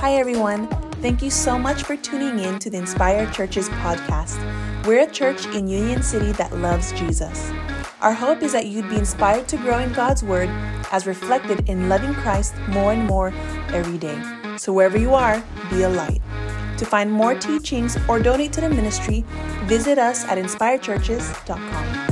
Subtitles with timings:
[0.00, 0.66] Hi, everyone.
[1.02, 4.38] Thank you so much for tuning in to the Inspired Churches podcast.
[4.86, 7.52] We're a church in Union City that loves Jesus.
[8.00, 10.48] Our hope is that you'd be inspired to grow in God's Word
[10.90, 13.28] as reflected in loving Christ more and more
[13.74, 14.18] every day.
[14.56, 16.22] So, wherever you are, be a light.
[16.78, 19.22] To find more teachings or donate to the ministry,
[19.64, 22.09] visit us at inspiredchurches.com.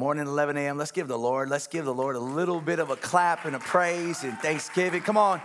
[0.00, 0.78] Morning, 11 a.m.
[0.78, 3.54] Let's give the Lord, let's give the Lord a little bit of a clap and
[3.54, 5.02] a praise and thanksgiving.
[5.02, 5.42] Come on.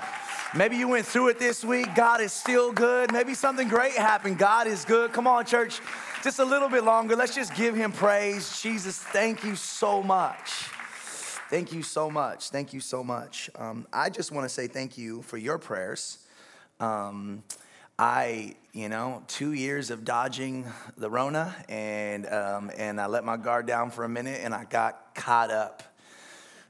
[0.55, 1.93] Maybe you went through it this week.
[1.93, 3.11] God is still good.
[3.11, 4.37] Maybe something great happened.
[4.37, 5.11] God is good.
[5.11, 5.81] Come on, church.
[6.23, 7.17] Just a little bit longer.
[7.17, 8.61] Let's just give him praise.
[8.61, 10.49] Jesus, thank you so much.
[11.49, 12.49] Thank you so much.
[12.49, 13.49] Thank you so much.
[13.55, 16.19] Um, I just want to say thank you for your prayers.
[16.79, 17.43] Um,
[17.97, 20.65] I, you know, two years of dodging
[20.97, 24.65] the Rona, and um, and I let my guard down for a minute, and I
[24.65, 25.81] got caught up.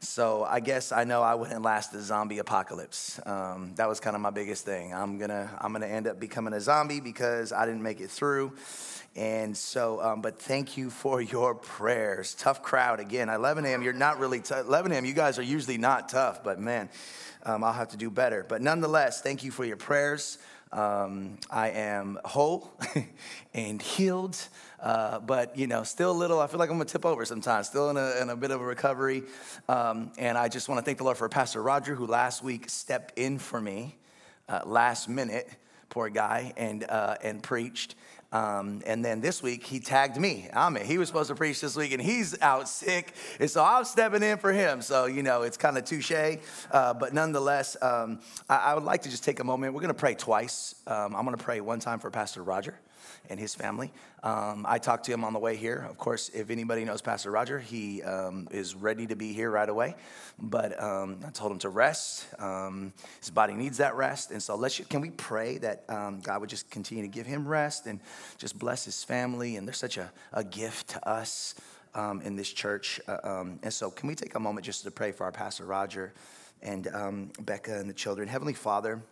[0.01, 3.19] So I guess I know I wouldn't last the zombie apocalypse.
[3.25, 4.93] Um, that was kind of my biggest thing.
[4.93, 8.53] I'm gonna I'm gonna end up becoming a zombie because I didn't make it through.
[9.15, 12.35] And so, um, but thank you for your prayers.
[12.35, 13.29] Tough crowd again.
[13.29, 13.81] 11 a.m.
[13.81, 14.67] You're not really tough.
[14.67, 15.05] 11 a.m.
[15.05, 16.89] You guys are usually not tough, but man,
[17.43, 18.45] um, I'll have to do better.
[18.47, 20.37] But nonetheless, thank you for your prayers.
[20.75, 22.69] Um, I am whole
[23.53, 24.37] and healed,
[24.81, 26.37] uh, but you know, still a little.
[26.37, 27.67] I feel like I'm gonna tip over sometimes.
[27.67, 29.23] Still in a, in a bit of a recovery,
[29.69, 32.69] um, and I just want to thank the Lord for Pastor Roger, who last week
[32.69, 33.95] stepped in for me,
[34.49, 35.49] uh, last minute,
[35.87, 37.95] poor guy, and uh, and preached.
[38.35, 40.49] Um, and then this week he tagged me.
[40.53, 43.85] I'm He was supposed to preach this week, and he's out sick, and so I'm
[43.85, 44.81] stepping in for him.
[44.81, 46.11] So you know it's kind of touche,
[46.69, 48.19] uh, but nonetheless, um,
[48.49, 49.73] I, I, would like to just take a moment.
[49.73, 50.75] We're going to pray twice.
[50.85, 52.77] Um, I'm going to pray one time for Pastor Roger
[53.29, 53.93] and his family.
[54.25, 55.85] Um, I talked to him on the way here.
[55.87, 59.69] Of course, if anybody knows Pastor Roger, he um, is ready to be here right
[59.69, 59.93] away.
[60.39, 62.25] But um, I told him to rest.
[62.39, 64.79] Um, his body needs that rest, and so let's.
[64.79, 67.99] Can we pray that um, God would just continue to give him rest and
[68.39, 69.57] just bless his family?
[69.57, 71.53] And they're such a, a gift to us
[71.93, 72.99] um, in this church.
[73.07, 76.15] Uh, and so, can we take a moment just to pray for our Pastor Roger
[76.63, 76.87] and
[77.41, 78.27] Becca and the children?
[78.27, 79.03] Heavenly Father.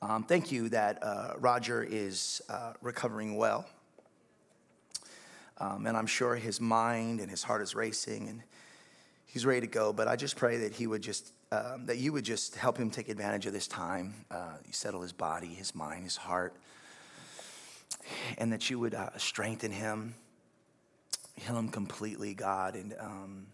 [0.00, 3.66] Um, thank you that uh, Roger is uh, recovering well.
[5.58, 8.42] Um, and I'm sure his mind and his heart is racing and
[9.26, 9.92] he's ready to go.
[9.92, 12.90] But I just pray that he would just, um, that you would just help him
[12.90, 14.14] take advantage of this time.
[14.30, 16.54] Uh, settle his body, his mind, his heart,
[18.36, 20.14] and that you would uh, strengthen him,
[21.34, 22.76] heal him completely, God.
[22.76, 23.46] And um,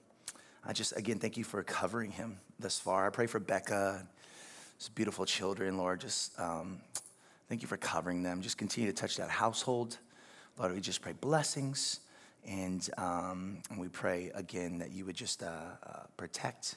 [0.62, 3.06] I just, again, thank you for covering him thus far.
[3.06, 4.06] I pray for Becca
[4.84, 6.78] these beautiful children, Lord, just um,
[7.48, 8.42] thank you for covering them.
[8.42, 9.96] Just continue to touch that household.
[10.58, 12.00] Lord, we just pray blessings.
[12.46, 16.74] And, um, and we pray again that you would just uh, uh, protect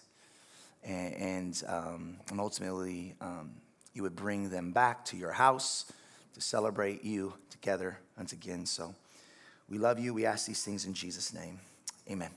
[0.86, 3.52] and, and, um, and ultimately um,
[3.94, 5.92] you would bring them back to your house
[6.34, 8.66] to celebrate you together once again.
[8.66, 8.96] So
[9.70, 10.14] we love you.
[10.14, 11.60] We ask these things in Jesus' name.
[12.10, 12.32] Amen.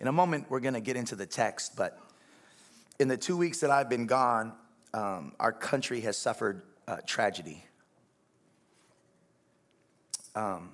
[0.00, 2.00] In a moment, we're going to get into the text, but
[2.98, 4.52] in the two weeks that I've been gone,
[4.92, 7.64] um, our country has suffered uh, tragedy.
[10.34, 10.70] Um,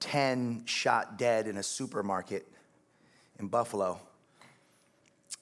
[0.00, 2.46] 10 shot dead in a supermarket
[3.38, 4.00] in Buffalo,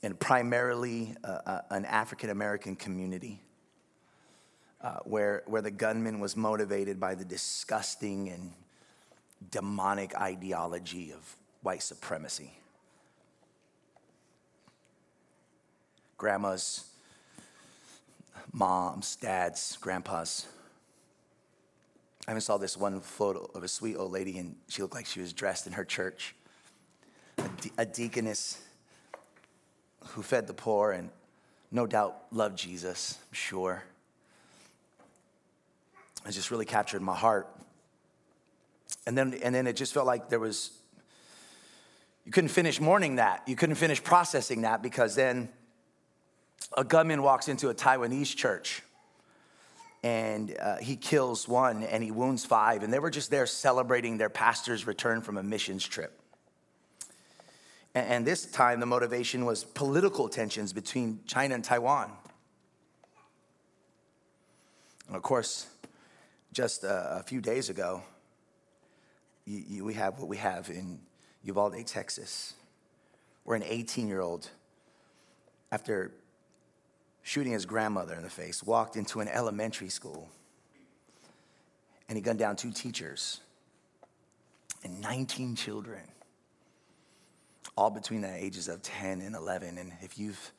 [0.02, 3.40] and primarily uh, uh, an African American community.
[4.82, 8.52] Uh, where, where the gunman was motivated by the disgusting and
[9.50, 12.52] demonic ideology of white supremacy.
[16.16, 16.84] Grandmas,
[18.52, 20.46] moms, dads, grandpas.
[22.26, 25.06] I even saw this one photo of a sweet old lady, and she looked like
[25.06, 26.34] she was dressed in her church.
[27.38, 28.60] A, de- a deaconess
[30.08, 31.10] who fed the poor and
[31.70, 33.82] no doubt loved Jesus, I'm sure.
[36.26, 37.48] It just really captured my heart.
[39.06, 40.70] And then, and then it just felt like there was,
[42.24, 43.42] you couldn't finish mourning that.
[43.46, 45.48] You couldn't finish processing that because then
[46.76, 48.82] a gunman walks into a Taiwanese church
[50.02, 52.82] and uh, he kills one and he wounds five.
[52.82, 56.20] And they were just there celebrating their pastor's return from a missions trip.
[57.92, 62.12] And, and this time, the motivation was political tensions between China and Taiwan.
[65.08, 65.66] And of course,
[66.52, 68.02] just a, a few days ago,
[69.44, 71.00] you, you, we have what we have in
[71.42, 72.54] Uvalde, Texas,
[73.44, 74.50] where an 18 year old,
[75.72, 76.12] after
[77.26, 80.28] shooting his grandmother in the face, walked into an elementary school
[82.08, 83.40] and he gunned down two teachers
[84.84, 86.02] and 19 children,
[87.76, 89.76] all between the ages of 10 and 11.
[89.76, 90.52] And if you've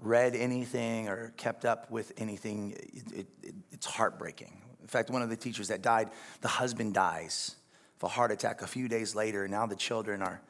[0.00, 2.72] read anything or kept up with anything,
[3.12, 4.56] it, it, it's heartbreaking.
[4.80, 6.08] In fact, one of the teachers that died,
[6.40, 7.56] the husband dies
[7.98, 10.40] of a heart attack a few days later, and now the children are,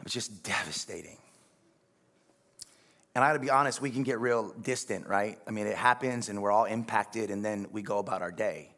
[0.00, 1.18] it was just devastating.
[3.14, 5.38] And I gotta be honest, we can get real distant, right?
[5.46, 8.70] I mean, it happens and we're all impacted, and then we go about our day.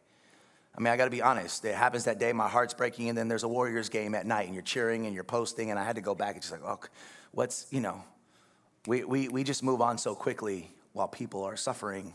[0.76, 3.28] I mean, I gotta be honest, it happens that day, my heart's breaking, and then
[3.28, 5.96] there's a Warriors game at night, and you're cheering and you're posting, and I had
[5.96, 6.80] to go back and just like, oh,
[7.32, 8.04] what's, you know,
[8.86, 12.12] we, we, we just move on so quickly while people are suffering.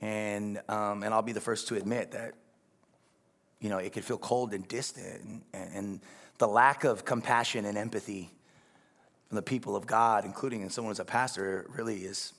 [0.00, 2.34] And, um, and I'll be the first to admit that,
[3.60, 6.00] you know, it could feel cold and distant, and, and
[6.38, 8.30] the lack of compassion and empathy
[9.28, 12.32] from the people of God, including someone who's a pastor, really is,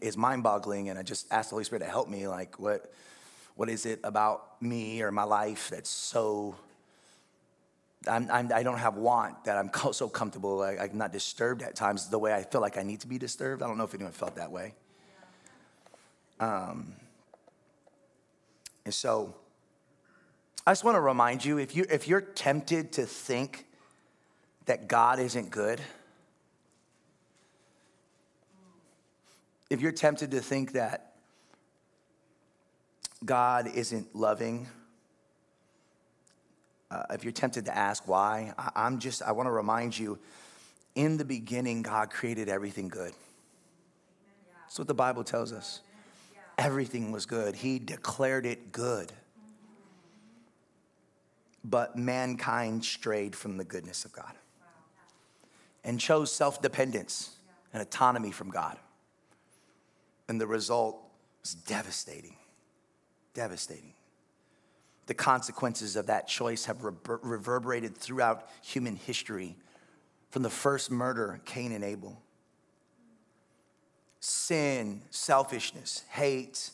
[0.00, 0.90] is mind boggling.
[0.90, 2.28] And I just asked the Holy Spirit to help me.
[2.28, 2.92] Like, what,
[3.56, 6.54] what is it about me or my life that's so,
[8.06, 11.74] I'm, I'm, I do not have want, that I'm so comfortable, I'm not disturbed at
[11.74, 13.62] times the way I feel like I need to be disturbed.
[13.62, 14.74] I don't know if anyone felt that way.
[16.40, 16.92] Um,
[18.84, 19.34] and so,
[20.66, 23.66] I just want to remind you if, you if you're tempted to think
[24.66, 25.80] that God isn't good,
[29.72, 31.14] if you're tempted to think that
[33.24, 34.68] God isn't loving,
[36.90, 40.18] uh, if you're tempted to ask why, I, I'm just, I want to remind you
[40.94, 43.14] in the beginning, God created everything good.
[44.60, 45.80] That's what the Bible tells us.
[46.58, 49.10] Everything was good, He declared it good.
[51.64, 54.34] But mankind strayed from the goodness of God
[55.82, 57.36] and chose self dependence
[57.72, 58.76] and autonomy from God.
[60.28, 60.98] And the result
[61.42, 62.36] was devastating.
[63.34, 63.94] Devastating.
[65.06, 69.56] The consequences of that choice have rever- reverberated throughout human history
[70.30, 72.22] from the first murder, Cain and Abel.
[74.20, 76.70] Sin, selfishness, hate,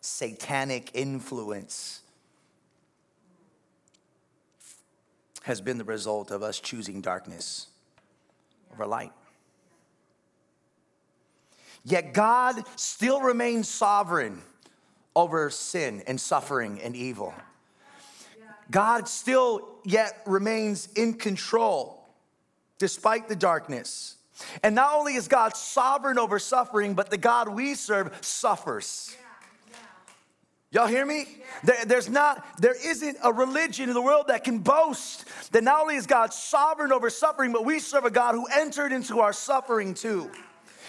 [0.00, 2.02] satanic influence
[5.42, 7.66] has been the result of us choosing darkness
[8.72, 9.12] over light.
[11.86, 14.42] Yet God still remains sovereign
[15.14, 17.32] over sin and suffering and evil.
[18.72, 22.04] God still yet remains in control
[22.80, 24.16] despite the darkness.
[24.64, 29.16] And not only is God sovereign over suffering, but the God we serve suffers.
[30.72, 31.28] Y'all hear me?
[31.62, 35.82] There, there's not, there isn't a religion in the world that can boast that not
[35.82, 39.32] only is God sovereign over suffering, but we serve a God who entered into our
[39.32, 40.28] suffering too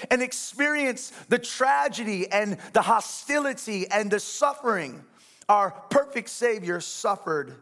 [0.09, 5.03] and experience the tragedy and the hostility and the suffering.
[5.49, 7.55] Our perfect Savior suffered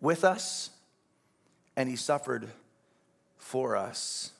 [0.00, 0.70] with us,
[1.76, 2.48] and He suffered
[3.38, 4.32] for us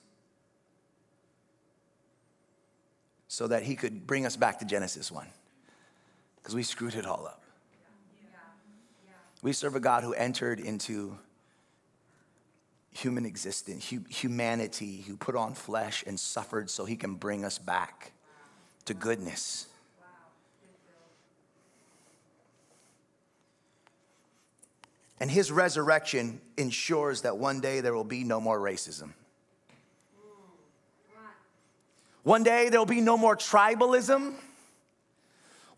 [3.28, 5.26] so that He could bring us back to Genesis 1,
[6.36, 7.42] because we screwed it all up.
[9.42, 11.16] We serve a God who entered into
[12.92, 18.12] human existence, humanity, who put on flesh and suffered so he can bring us back
[18.84, 19.66] to goodness.
[25.20, 29.10] And his resurrection ensures that one day there will be no more racism.
[32.22, 34.34] One day there will be no more tribalism.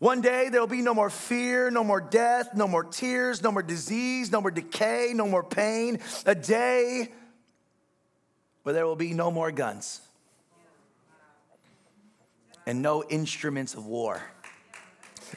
[0.03, 3.63] One day there'll be no more fear, no more death, no more tears, no more
[3.63, 5.99] disease, no more decay, no more pain.
[6.25, 7.07] A day
[8.63, 10.01] where there will be no more guns
[12.65, 14.21] and no instruments of war.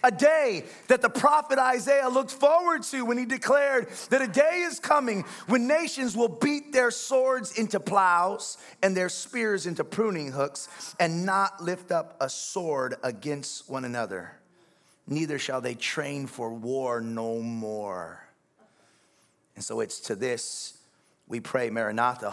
[0.03, 4.65] A day that the prophet Isaiah looked forward to when he declared that a day
[4.67, 10.33] is coming when nations will beat their swords into plows and their spears into pruning
[10.33, 10.69] hooks
[10.99, 14.33] and not lift up a sword against one another
[15.07, 18.23] neither shall they train for war no more.
[19.55, 20.77] And so it's to this
[21.29, 22.33] we pray, Maranatha,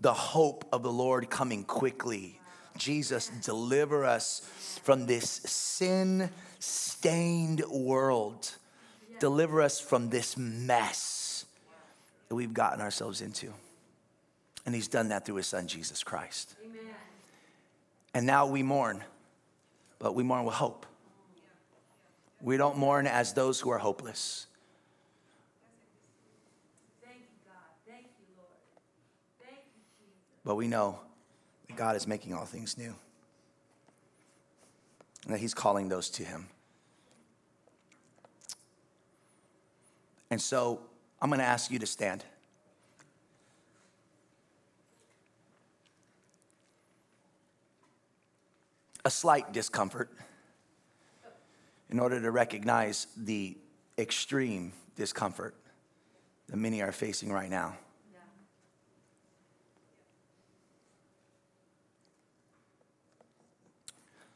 [0.00, 2.38] the hope of the Lord coming quickly.
[2.76, 4.48] Jesus, deliver us
[4.84, 6.30] from this sin
[6.60, 8.50] stained world.
[9.18, 11.46] Deliver us from this mess
[12.28, 13.52] that we've gotten ourselves into.
[14.64, 16.54] And he's done that through his son, Jesus Christ.
[16.64, 16.94] Amen.
[18.14, 19.02] And now we mourn,
[19.98, 20.86] but we mourn with hope.
[22.42, 24.48] We don't mourn as those who are hopeless.
[30.44, 30.98] But we know
[31.68, 32.92] that God is making all things new
[35.24, 36.48] and that He's calling those to Him.
[40.32, 40.80] And so
[41.20, 42.24] I'm going to ask you to stand.
[49.04, 50.10] A slight discomfort
[51.92, 53.54] in order to recognize the
[53.98, 55.54] extreme discomfort
[56.48, 57.76] that many are facing right now.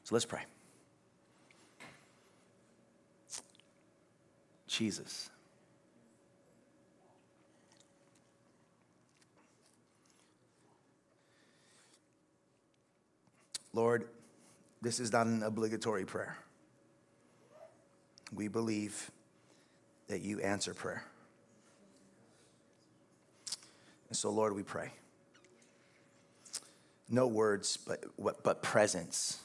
[0.04, 0.42] So let's pray.
[4.66, 5.30] Jesus.
[13.72, 14.08] Lord,
[14.82, 16.36] this is not an obligatory prayer.
[18.34, 19.10] We believe
[20.08, 21.04] that you answer prayer.
[24.08, 24.90] And so, Lord, we pray.
[27.08, 28.04] No words, but,
[28.42, 29.40] but presence.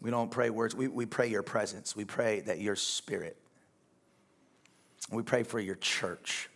[0.00, 1.96] We don't pray words, we, we pray your presence.
[1.96, 3.36] We pray that your spirit.
[5.10, 6.48] We pray for your church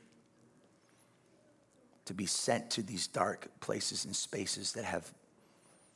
[2.07, 5.13] to be sent to these dark places and spaces that have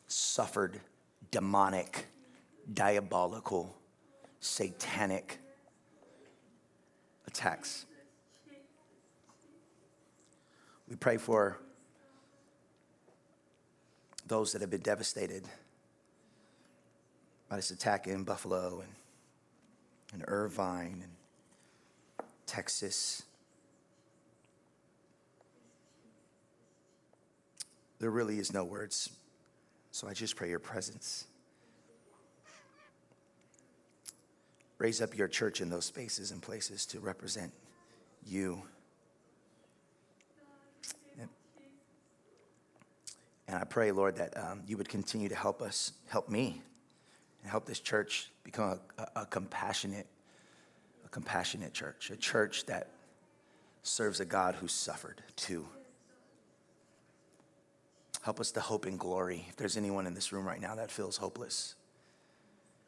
[0.08, 0.80] suffered
[1.30, 2.06] demonic,
[2.72, 3.74] diabolical,
[4.42, 5.38] satanic
[7.26, 7.86] attacks.
[10.88, 11.58] We pray for
[14.26, 15.44] those that have been devastated
[17.48, 18.92] by this attack in Buffalo and,
[20.12, 23.22] and Irvine and Texas.
[28.00, 29.08] There really is no words.
[29.92, 31.26] So I just pray your presence.
[34.82, 37.52] Raise up your church in those spaces and places to represent
[38.26, 38.64] you.
[43.46, 46.60] And I pray, Lord, that um, you would continue to help us, help me,
[47.42, 50.08] and help this church become a, a, a compassionate,
[51.06, 52.88] a compassionate church, a church that
[53.84, 55.64] serves a God who suffered too.
[58.22, 59.46] Help us to hope in glory.
[59.48, 61.76] If there's anyone in this room right now that feels hopeless,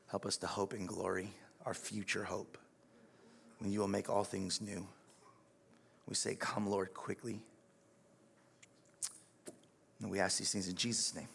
[0.08, 1.32] help us to hope in glory,
[1.66, 2.58] our future hope,
[3.58, 4.86] when you will make all things new.
[6.06, 7.40] We say, Come, Lord, quickly.
[10.00, 11.28] And we ask these things in Jesus' name.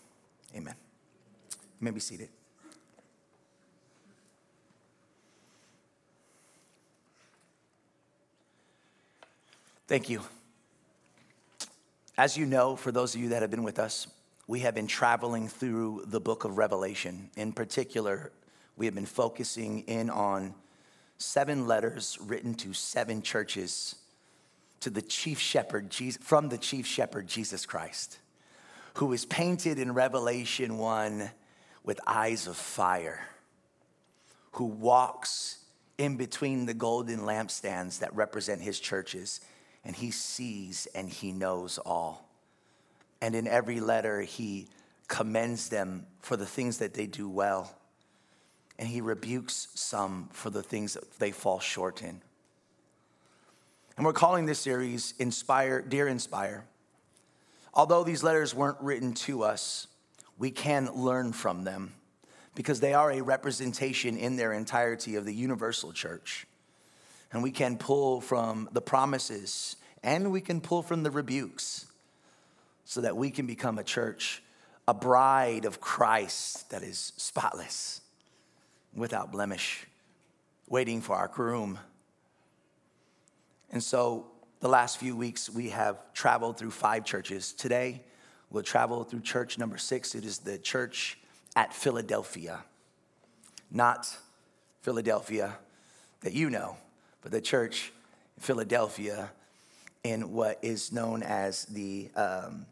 [0.55, 0.75] Amen.
[1.51, 2.29] You may be seated.
[9.87, 10.21] Thank you.
[12.15, 14.05] As you know, for those of you that have been with us,
[14.45, 17.31] we have been traveling through the book of Revelation.
[17.37, 18.31] In particular,
[18.79, 20.55] we have been focusing in on
[21.17, 23.95] seven letters written to seven churches
[24.79, 28.17] to the chief shepherd, Jesus, from the chief shepherd, Jesus Christ,
[28.93, 31.29] who is painted in Revelation 1
[31.83, 33.27] with eyes of fire,
[34.53, 35.57] who walks
[35.97, 39.41] in between the golden lampstands that represent his churches
[39.83, 42.29] and he sees and he knows all.
[43.21, 44.69] And in every letter, he
[45.09, 47.75] commends them for the things that they do well,
[48.79, 52.21] and he rebukes some for the things that they fall short in.
[53.97, 56.63] And we're calling this series Inspire, Dear Inspire.
[57.73, 59.87] Although these letters weren't written to us,
[60.37, 61.93] we can learn from them
[62.55, 66.47] because they are a representation in their entirety of the universal church.
[67.33, 71.85] And we can pull from the promises and we can pull from the rebukes
[72.85, 74.41] so that we can become a church,
[74.87, 77.98] a bride of Christ that is spotless,
[78.95, 79.85] without blemish,
[80.67, 81.79] waiting for our groom.
[83.71, 84.27] And so,
[84.59, 87.53] the last few weeks, we have traveled through five churches.
[87.53, 88.03] Today,
[88.49, 90.15] we'll travel through church number six.
[90.15, 91.17] It is the church
[91.55, 92.59] at Philadelphia,
[93.71, 94.17] not
[94.81, 95.57] Philadelphia
[96.21, 96.77] that you know,
[97.21, 97.91] but the church
[98.37, 99.31] in Philadelphia
[100.03, 102.65] in what is known as the um,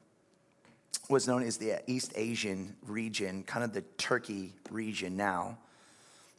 [1.07, 5.57] what's known as the East Asian region, kind of the Turkey region now.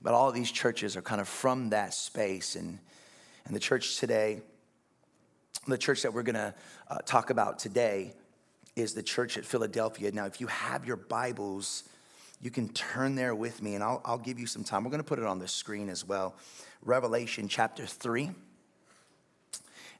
[0.00, 2.78] But all of these churches are kind of from that space, and
[3.48, 4.42] and the church today,
[5.66, 6.54] the church that we're going to
[6.90, 8.12] uh, talk about today,
[8.76, 10.12] is the church at Philadelphia.
[10.12, 11.84] Now, if you have your Bibles,
[12.42, 14.84] you can turn there with me, and I'll, I'll give you some time.
[14.84, 16.36] We're going to put it on the screen as well.
[16.82, 18.30] Revelation chapter 3.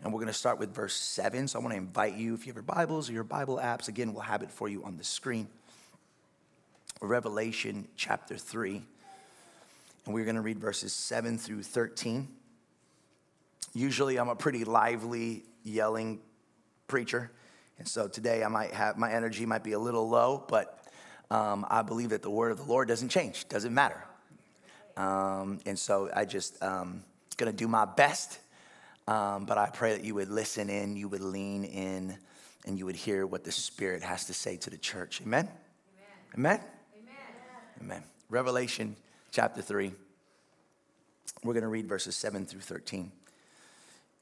[0.05, 1.49] And we're going to start with verse 7.
[1.49, 3.89] So I want to invite you, if you have your Bibles or your Bible apps,
[3.89, 5.49] again, we'll have it for you on the screen.
[7.01, 8.83] Revelation chapter 3.
[10.09, 12.29] And we're going to read verses 7 through 13.
[13.75, 16.21] Usually I'm a pretty lively, yelling
[16.87, 17.31] preacher.
[17.79, 20.83] And so today I might have, my energy might be a little low, but
[21.31, 24.03] um, I believe that the word of the Lord doesn't change, doesn't matter.
[24.97, 27.05] Um, and so I just um,
[27.37, 28.39] gonna do my best
[29.07, 32.17] Um, but I pray that you would listen in, you would lean in,
[32.65, 35.21] and you would hear what the Spirit has to say to the church.
[35.21, 35.51] Amen?
[36.35, 36.61] Amen?
[36.97, 37.11] Amen?
[37.13, 37.23] Amen.
[37.83, 38.03] Amen.
[38.31, 38.97] Revelation
[39.31, 39.93] chapter 3.
[41.45, 43.13] We're going to read verses 7 through 13.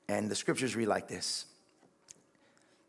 [0.08, 1.46] And the scriptures read like this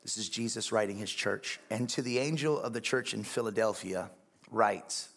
[0.04, 1.60] This is Jesus writing his church.
[1.70, 4.10] And to the angel of the church in Philadelphia,
[4.52, 5.10] writes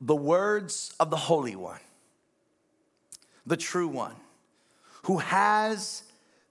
[0.00, 1.80] the words of the Holy One,
[3.46, 4.16] the true one,
[5.04, 6.04] who has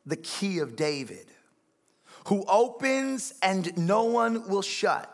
[0.06, 1.26] the key of David,
[2.28, 5.12] who opens and no one will shut,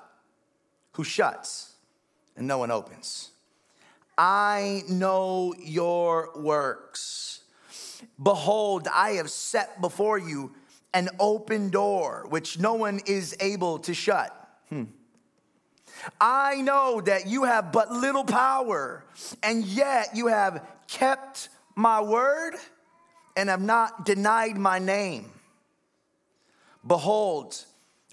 [0.94, 1.74] who shuts
[2.36, 3.32] and no one opens.
[4.18, 7.42] I know your works.
[8.22, 10.54] Behold, I have set before you
[10.94, 14.32] an open door which no one is able to shut.
[14.70, 14.86] Hmm.
[16.20, 19.04] I know that you have but little power,
[19.44, 22.56] and yet you have kept my word
[23.36, 25.32] and have not denied my name.
[26.86, 27.66] Behold,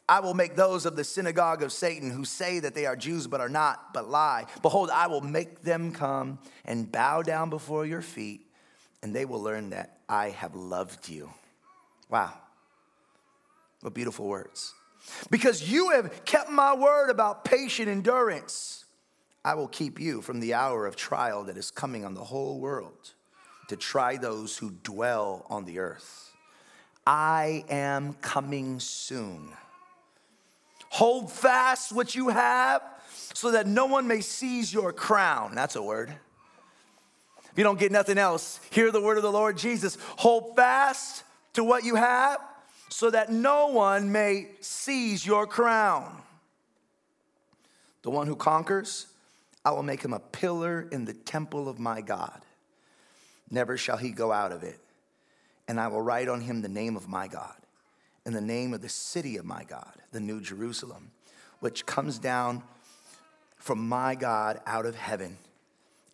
[0.08, 3.26] I will make those of the synagogue of Satan who say that they are Jews
[3.26, 4.46] but are not, but lie.
[4.60, 8.46] Behold, I will make them come and bow down before your feet,
[9.02, 11.30] and they will learn that I have loved you.
[12.10, 12.34] Wow.
[13.80, 14.74] What beautiful words.
[15.30, 18.84] Because you have kept my word about patient endurance,
[19.44, 22.60] I will keep you from the hour of trial that is coming on the whole
[22.60, 23.14] world
[23.68, 26.32] to try those who dwell on the earth.
[27.06, 29.48] I am coming soon.
[30.92, 32.82] Hold fast what you have
[33.32, 35.54] so that no one may seize your crown.
[35.54, 36.10] That's a word.
[36.10, 39.96] If you don't get nothing else, hear the word of the Lord Jesus.
[40.16, 42.40] Hold fast to what you have
[42.90, 46.14] so that no one may seize your crown.
[48.02, 49.06] The one who conquers,
[49.64, 52.38] I will make him a pillar in the temple of my God.
[53.50, 54.78] Never shall he go out of it.
[55.66, 57.61] And I will write on him the name of my God
[58.24, 61.10] and the name of the city of my God, the New Jerusalem,
[61.60, 62.62] which comes down
[63.56, 65.38] from my God out of heaven,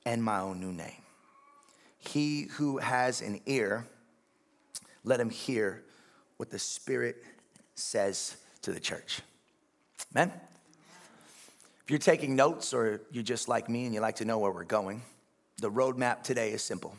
[0.05, 1.03] and my own new name.
[1.99, 3.87] He who has an ear,
[5.05, 5.83] let him hear
[6.39, 7.23] what the Spirit
[7.75, 9.21] says to the church.
[10.15, 10.33] Amen?
[11.85, 14.51] If you're taking notes or you're just like me and you like to know where
[14.51, 15.03] we're going,
[15.59, 16.95] the roadmap today is simple.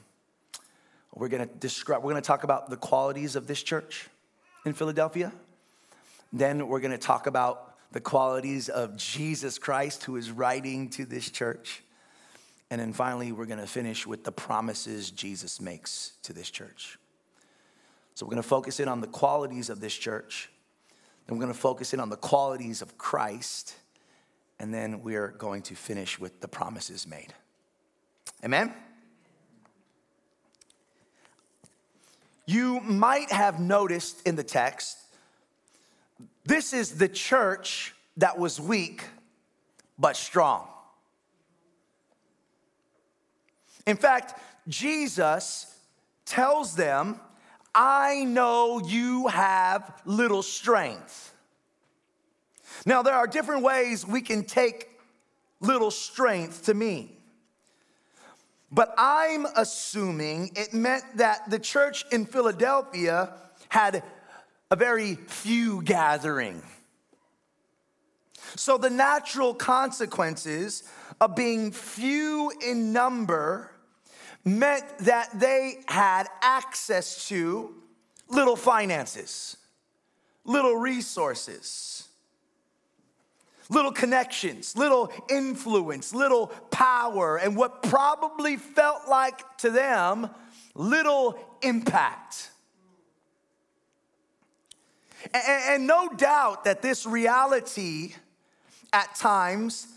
[1.13, 4.07] We're gonna describe, we're gonna talk about the qualities of this church
[4.69, 5.33] in Philadelphia.
[6.31, 11.29] Then we're gonna talk about the qualities of Jesus Christ who is writing to this
[11.29, 11.83] church.
[12.71, 16.99] And then finally, we're gonna finish with the promises Jesus makes to this church.
[18.19, 20.49] So we're going to focus in on the qualities of this church.
[21.25, 23.73] Then we're going to focus in on the qualities of Christ.
[24.59, 27.33] And then we're going to finish with the promises made.
[28.43, 28.73] Amen?
[32.49, 34.97] You might have noticed in the text,
[36.45, 39.03] this is the church that was weak
[39.99, 40.67] but strong.
[43.85, 45.77] In fact, Jesus
[46.25, 47.19] tells them
[47.75, 51.35] I know you have little strength.
[52.83, 54.89] Now, there are different ways we can take
[55.59, 57.15] little strength to mean.
[58.71, 63.33] But I'm assuming it meant that the church in Philadelphia
[63.69, 64.03] had
[64.69, 66.61] a very few gathering.
[68.55, 70.83] So the natural consequences
[71.19, 73.71] of being few in number
[74.45, 77.75] meant that they had access to
[78.27, 79.57] little finances,
[80.45, 82.08] little resources,
[83.69, 90.29] little connections, little influence, little power, and what probably felt like to them
[90.75, 92.49] little impact.
[95.33, 98.13] And, no doubt that this reality
[98.93, 99.87] at times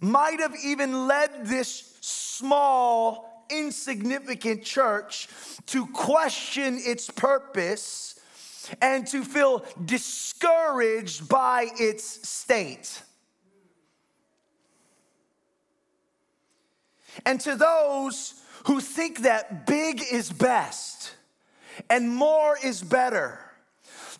[0.00, 5.28] might have even led this small insignificant church
[5.66, 8.18] to question its purpose
[8.80, 13.02] and to feel discouraged by its state.
[17.26, 21.14] And to those who think that big is best
[21.90, 23.38] and more is better,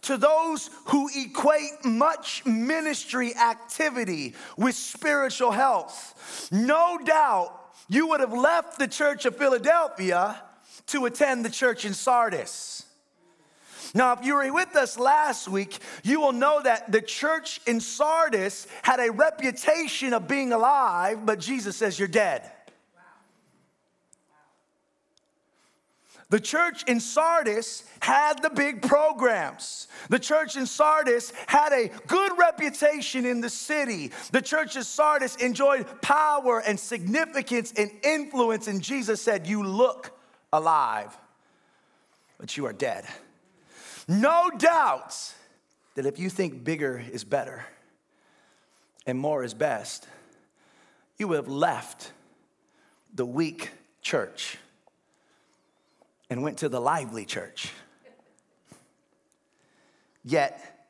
[0.02, 8.32] to those who equate much ministry activity with spiritual health, no doubt you would have
[8.32, 10.42] left the church of Philadelphia
[10.88, 12.84] to attend the church in Sardis.
[13.94, 17.78] Now, if you were with us last week, you will know that the church in
[17.78, 22.50] Sardis had a reputation of being alive, but Jesus says you're dead.
[26.32, 29.86] The church in Sardis had the big programs.
[30.08, 34.12] The church in Sardis had a good reputation in the city.
[34.30, 38.66] The church in Sardis enjoyed power and significance and influence.
[38.66, 40.18] And Jesus said, You look
[40.54, 41.14] alive,
[42.38, 43.04] but you are dead.
[44.08, 45.14] No doubt
[45.96, 47.66] that if you think bigger is better
[49.04, 50.08] and more is best,
[51.18, 52.10] you have left
[53.12, 54.56] the weak church
[56.32, 57.70] and went to the lively church.
[60.24, 60.88] Yet,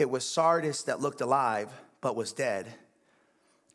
[0.00, 2.66] it was Sardis that looked alive but was dead,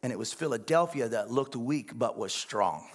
[0.04, 2.86] and it was Philadelphia that looked weak but was strong.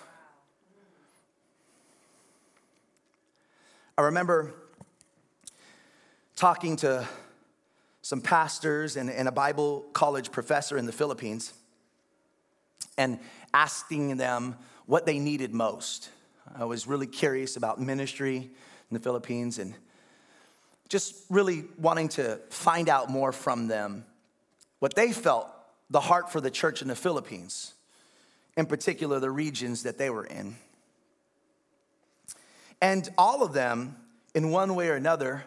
[3.96, 4.52] I remember
[6.36, 7.08] talking to
[8.02, 11.54] some pastors and, and, a Bible college professor in the Philippines
[12.98, 13.18] and
[13.54, 16.10] asking them what they needed most.
[16.54, 19.74] I was really curious about ministry in the Philippines and
[20.88, 24.04] just really wanting to find out more from them
[24.78, 25.48] what they felt
[25.88, 27.74] the heart for the church in the Philippines,
[28.56, 30.56] in particular the regions that they were in.
[32.80, 33.96] And all of them,
[34.34, 35.44] in one way or another,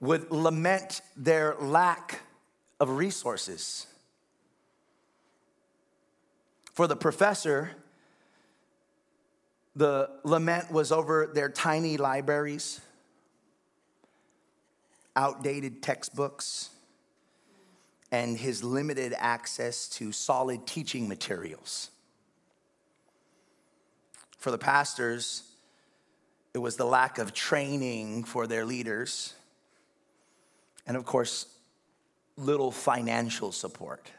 [0.00, 2.20] would lament their lack
[2.80, 3.86] of resources.
[6.72, 7.70] For the professor,
[9.76, 12.80] the lament was over their tiny libraries,
[15.16, 16.70] outdated textbooks,
[18.12, 21.90] and his limited access to solid teaching materials.
[24.38, 25.42] For the pastors,
[26.52, 29.34] it was the lack of training for their leaders,
[30.86, 31.46] and of course,
[32.36, 34.10] little financial support.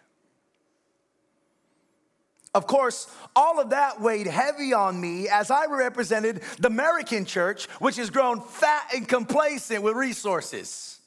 [2.55, 7.65] Of course, all of that weighed heavy on me as I represented the American church,
[7.79, 10.99] which has grown fat and complacent with resources.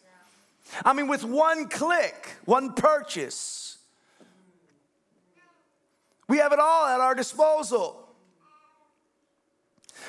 [0.85, 3.79] I mean, with one click, one purchase,
[6.29, 8.07] we have it all at our disposal.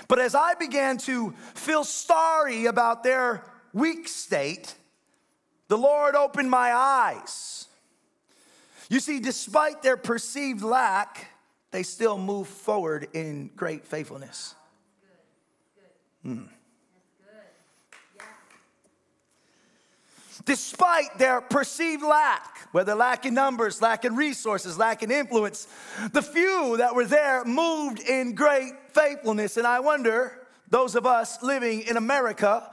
[0.09, 4.75] But as I began to feel sorry about their weak state,
[5.69, 7.68] the Lord opened my eyes.
[8.89, 11.27] You see, despite their perceived lack,
[11.71, 14.55] they still move forward in great faithfulness.
[16.23, 16.45] Hmm.
[20.45, 25.67] Despite their perceived lack, whether lack in numbers, lack in resources, lack in influence,
[26.11, 29.57] the few that were there moved in great faithfulness.
[29.57, 32.71] And I wonder, those of us living in America,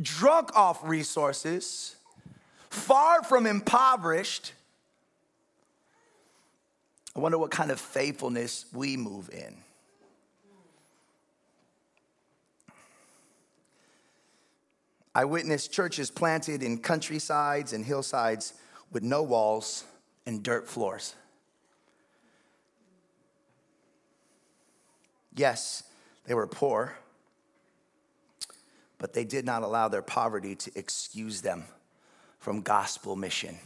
[0.00, 1.94] drunk off resources,
[2.70, 4.54] far from impoverished,
[7.18, 9.56] I wonder what kind of faithfulness we move in.
[15.16, 18.54] I witnessed churches planted in countrysides and hillsides
[18.92, 19.82] with no walls
[20.26, 21.16] and dirt floors.
[25.34, 25.82] Yes,
[26.24, 26.96] they were poor,
[28.98, 31.64] but they did not allow their poverty to excuse them
[32.38, 33.58] from gospel mission.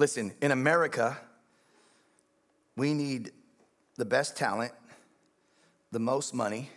[0.00, 1.18] Listen, in America,
[2.74, 3.32] we need
[3.96, 4.72] the best talent,
[5.92, 6.70] the most money,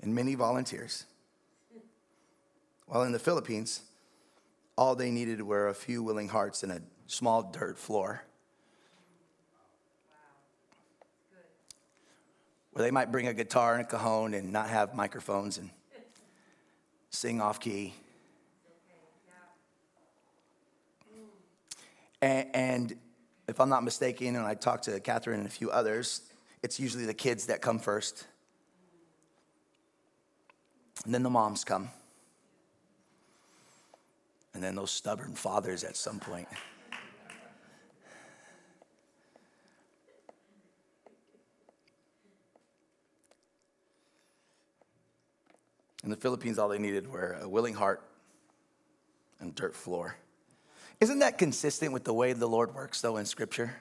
[0.00, 1.06] and many volunteers.
[2.86, 3.82] While in the Philippines,
[4.76, 8.22] all they needed were a few willing hearts and a small dirt floor.
[12.70, 15.70] Where they might bring a guitar and a cajon and not have microphones and
[17.10, 17.92] sing off key.
[22.20, 22.96] And, and
[23.46, 26.22] if I'm not mistaken, and I talked to Catherine and a few others,
[26.62, 28.26] it's usually the kids that come first.
[31.04, 31.88] And then the moms come.
[34.54, 36.48] And then those stubborn fathers at some point.
[46.04, 48.02] In the Philippines, all they needed were a willing heart
[49.40, 50.16] and dirt floor.
[51.00, 53.74] Isn't that consistent with the way the Lord works, though, in Scripture?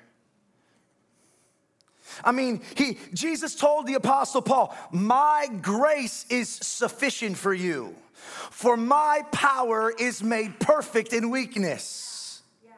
[2.24, 8.78] I mean, he, Jesus told the Apostle Paul, My grace is sufficient for you, for
[8.78, 12.42] my power is made perfect in weakness.
[12.64, 12.72] Yeah.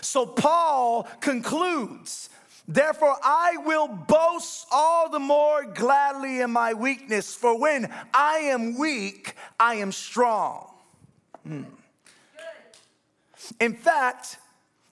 [0.00, 2.30] So Paul concludes,
[2.66, 8.78] Therefore, I will boast all the more gladly in my weakness, for when I am
[8.78, 10.70] weak, I am strong.
[11.46, 11.64] Hmm.
[13.60, 14.38] In fact,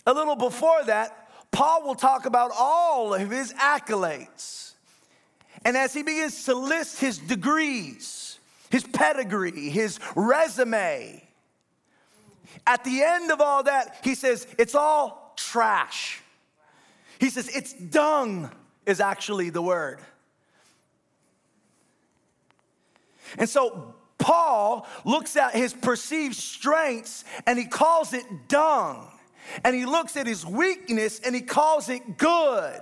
[0.06, 4.72] a little before that, Paul will talk about all of his accolades.
[5.64, 8.38] And as he begins to list his degrees,
[8.70, 11.22] his pedigree, his resume,
[12.66, 16.20] at the end of all that, he says, it's all trash.
[17.18, 18.50] He says, it's dung,
[18.86, 20.00] is actually the word.
[23.38, 29.08] And so Paul looks at his perceived strengths and he calls it dung.
[29.64, 32.80] And he looks at his weakness and he calls it good.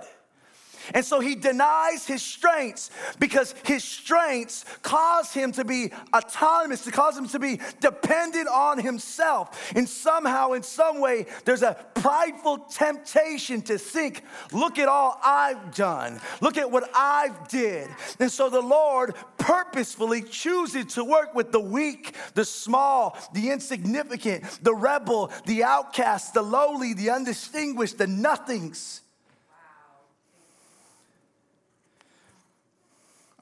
[0.93, 6.91] And so he denies his strengths because his strengths cause him to be autonomous, to
[6.91, 9.71] cause him to be dependent on himself.
[9.75, 15.75] And somehow, in some way, there's a prideful temptation to think, look at all I've
[15.75, 17.87] done, look at what I've did.
[18.19, 24.43] And so the Lord purposefully chooses to work with the weak, the small, the insignificant,
[24.61, 29.00] the rebel, the outcast, the lowly, the undistinguished, the nothings.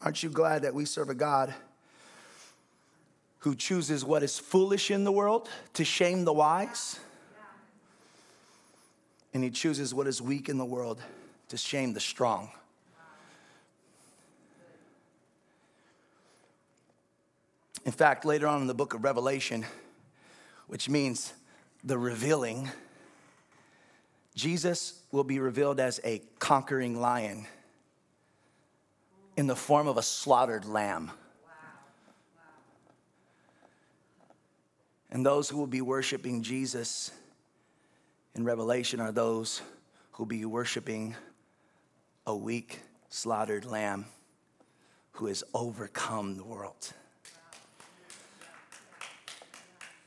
[0.02, 1.54] Aren't you glad that we serve a God
[3.40, 7.00] who chooses what is foolish in the world to shame the wise?
[9.34, 11.02] And he chooses what is weak in the world
[11.50, 12.50] to shame the strong.
[17.86, 19.66] In fact, later on in the book of Revelation,
[20.68, 21.34] which means
[21.84, 22.70] the revealing,
[24.36, 27.46] Jesus will be revealed as a conquering lion
[29.40, 31.10] in the form of a slaughtered lamb.
[35.10, 37.10] And those who will be worshiping Jesus
[38.36, 39.62] in Revelation are those
[40.12, 41.16] who will be worshiping
[42.28, 44.08] a weak, slaughtered lamb
[45.14, 46.92] who has overcome the world.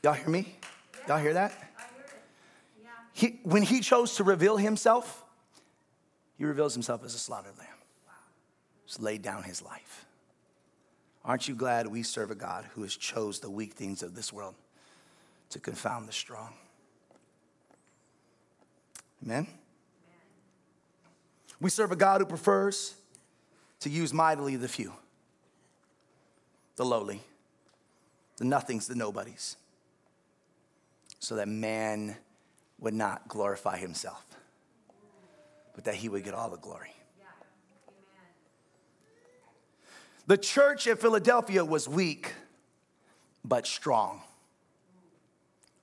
[0.03, 0.55] Y'all hear me?
[1.07, 1.53] Y'all hear that?
[3.13, 5.23] He, when he chose to reveal himself,
[6.37, 7.73] he reveals himself as a slaughtered lamb
[8.99, 10.05] laid down his life.
[11.25, 14.33] Aren't you glad we serve a God who has chose the weak things of this
[14.33, 14.55] world
[15.51, 16.53] to confound the strong?
[19.23, 19.47] Amen?
[21.61, 22.95] We serve a God who prefers
[23.79, 24.93] to use mightily the few,
[26.75, 27.21] the lowly,
[28.37, 29.55] the nothings, the nobodies,
[31.19, 32.17] so that man
[32.79, 34.25] would not glorify himself,
[35.73, 36.91] but that he would get all the glory.
[40.27, 42.33] The church at Philadelphia was weak,
[43.43, 44.21] but strong.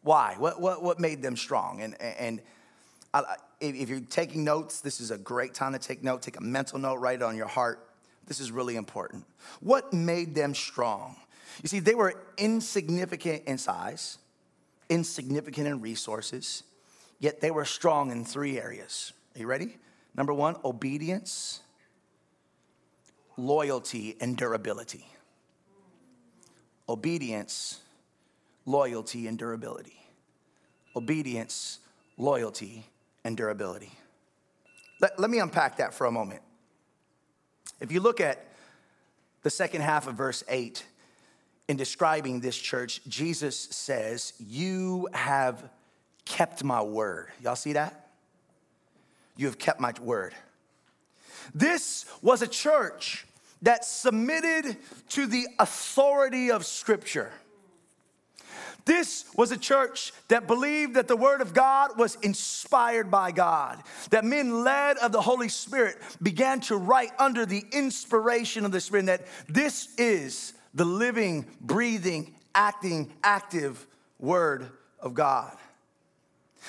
[0.02, 0.34] Why?
[0.38, 1.82] What, what, what made them strong?
[1.82, 2.40] And, and
[3.12, 6.22] I, if you're taking notes, this is a great time to take note.
[6.22, 7.86] Take a mental note, write it on your heart.
[8.26, 9.24] This is really important.
[9.60, 11.16] What made them strong?
[11.62, 14.18] You see, they were insignificant in size,
[14.88, 16.62] insignificant in resources,
[17.18, 19.12] yet they were strong in three areas.
[19.34, 19.76] Are you ready?
[20.16, 21.60] Number one, obedience
[23.40, 25.06] loyalty, and durability.
[26.88, 27.80] Obedience,
[28.66, 29.98] loyalty, and durability.
[30.94, 31.78] Obedience,
[32.16, 32.86] loyalty,
[33.24, 33.92] and durability.
[35.00, 36.42] Let, let me unpack that for a moment.
[37.80, 38.46] If you look at
[39.42, 40.84] the second half of verse 8,
[41.68, 45.70] in describing this church, Jesus says, You have
[46.24, 47.28] kept my word.
[47.40, 48.08] Y'all see that?
[49.36, 50.34] You have kept my word.
[51.54, 53.24] This was a church
[53.62, 54.76] that submitted
[55.10, 57.30] to the authority of Scripture.
[58.84, 63.82] This was a church that believed that the Word of God was inspired by God,
[64.10, 68.80] that men led of the Holy Spirit began to write under the inspiration of the
[68.80, 73.86] Spirit, that this is the living, breathing, acting, active
[74.18, 74.68] Word
[74.98, 75.56] of God.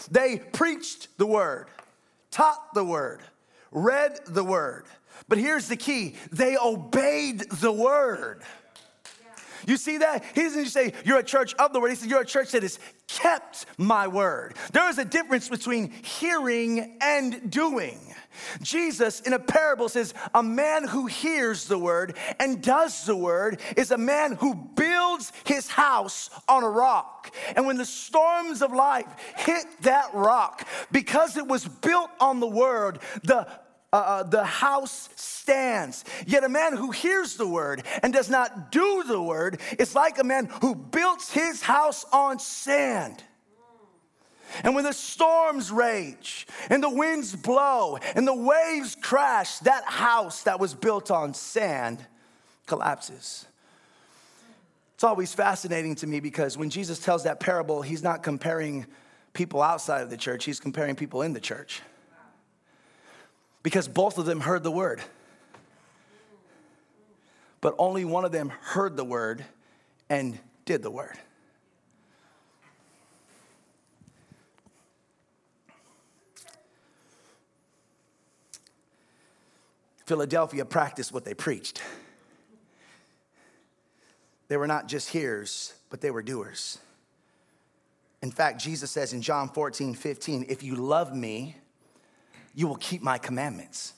[0.10, 1.68] They preached the Word,
[2.30, 3.22] taught the Word,
[3.72, 4.86] read the Word
[5.28, 8.44] but here's the key they obeyed the word.
[9.68, 10.24] You see that?
[10.34, 11.90] He doesn't say you're a church of the word.
[11.90, 14.56] He says you're a church that has kept my word.
[14.74, 18.00] There is a difference between hearing and doing.
[18.62, 23.60] Jesus in a parable says, A man who hears the word and does the word
[23.76, 27.34] is a man who builds his house on a rock.
[27.56, 29.08] And when the storms of life
[29.38, 33.48] hit that rock, because it was built on the word, the
[33.94, 36.06] uh, uh, the house stands.
[36.26, 40.18] Yet a man who hears the word and does not do the word is like
[40.18, 43.24] a man who builds his house on sand.
[44.64, 50.44] And when the storms rage and the winds blow and the waves crash, that house
[50.44, 52.06] that was built on sand
[52.68, 53.46] collapses.
[54.96, 58.86] It's always fascinating to me because when Jesus tells that parable, he's not comparing
[59.34, 61.82] people outside of the church, he's comparing people in the church.
[63.64, 65.02] Because both of them heard the word.
[67.62, 69.46] But only one of them heard the word
[70.10, 71.18] and did the word.
[80.06, 81.82] Philadelphia practiced what they preached.
[84.50, 86.80] They were not just hearers, but they were doers.
[88.22, 91.56] In fact, Jesus says in John 14, 15, if you love me,
[92.54, 93.94] you will keep my commandments.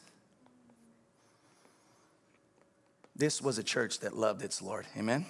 [3.16, 4.88] This was a church that loved its Lord.
[4.98, 5.26] Amen?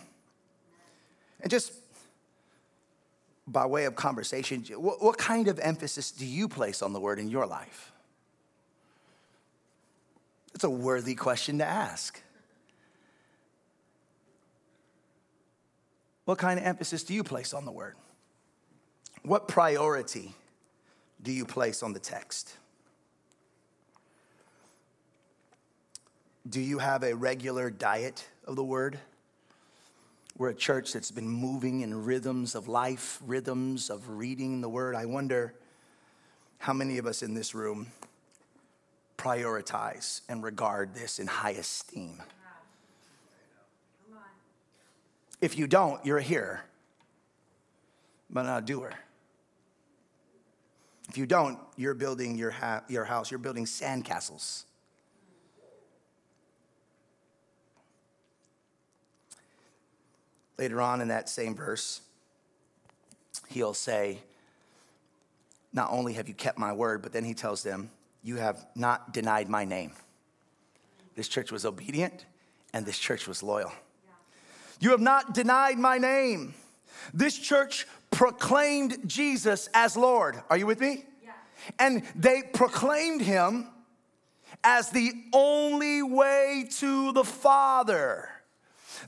[1.42, 1.74] And just
[3.46, 7.30] by way of conversation, what, kind of emphasis do you place on the word in
[7.30, 7.92] your life?
[10.56, 12.22] It's a worthy question to ask.
[16.26, 17.96] What kind of emphasis do you place on the word?
[19.24, 20.34] What priority
[21.22, 22.56] do you place on the text?
[26.50, 29.00] Do you have a regular diet of the word?
[30.38, 34.96] We're a church that's been moving in rhythms of life, rhythms of reading the word.
[34.96, 35.54] I wonder
[36.58, 37.88] how many of us in this room
[39.18, 42.22] prioritize and regard this in high esteem.
[45.40, 46.62] If you don't, you're a hearer,
[48.30, 48.94] but not a doer.
[51.10, 54.64] If you don't, you're building your, ha- your house, you're building sandcastles.
[60.64, 62.00] Later on in that same verse,
[63.50, 64.20] he'll say,
[65.74, 67.92] Not only have you kept my word, but then he tells them,
[68.24, 69.92] You have not denied my name.
[71.16, 72.26] This church was obedient
[72.72, 73.74] and this church was loyal.
[74.80, 76.54] You have not denied my name.
[77.14, 80.42] This church proclaimed Jesus as Lord.
[80.50, 81.04] Are you with me?
[81.22, 81.32] Yeah.
[81.78, 83.68] And they proclaimed him
[84.64, 88.30] as the only way to the Father.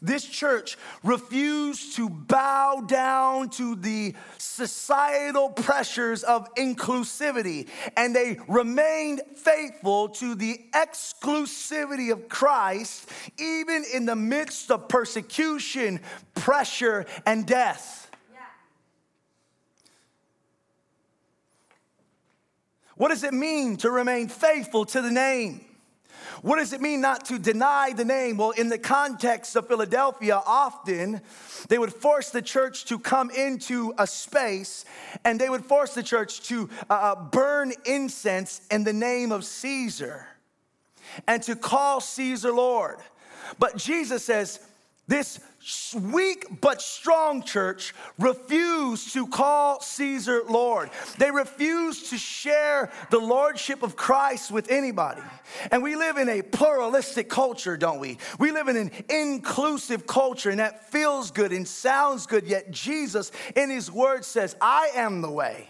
[0.01, 9.21] This church refused to bow down to the societal pressures of inclusivity, and they remained
[9.35, 15.99] faithful to the exclusivity of Christ, even in the midst of persecution,
[16.33, 18.03] pressure, and death.
[22.95, 25.65] What does it mean to remain faithful to the name?
[26.45, 28.37] What does it mean not to deny the name?
[28.37, 31.21] Well, in the context of Philadelphia, often
[31.69, 34.85] they would force the church to come into a space
[35.23, 39.43] and they would force the church to uh, uh burn incense in the name of
[39.43, 40.27] Caesar
[41.25, 42.97] and to call Caesar Lord.
[43.57, 44.59] But Jesus says,
[45.07, 45.39] this
[45.95, 50.89] weak but strong church refused to call Caesar Lord.
[51.17, 55.21] They refused to share the lordship of Christ with anybody.
[55.71, 58.17] And we live in a pluralistic culture, don't we?
[58.39, 62.45] We live in an inclusive culture, and that feels good and sounds good.
[62.45, 65.67] Yet Jesus, in his word, says, I am the way.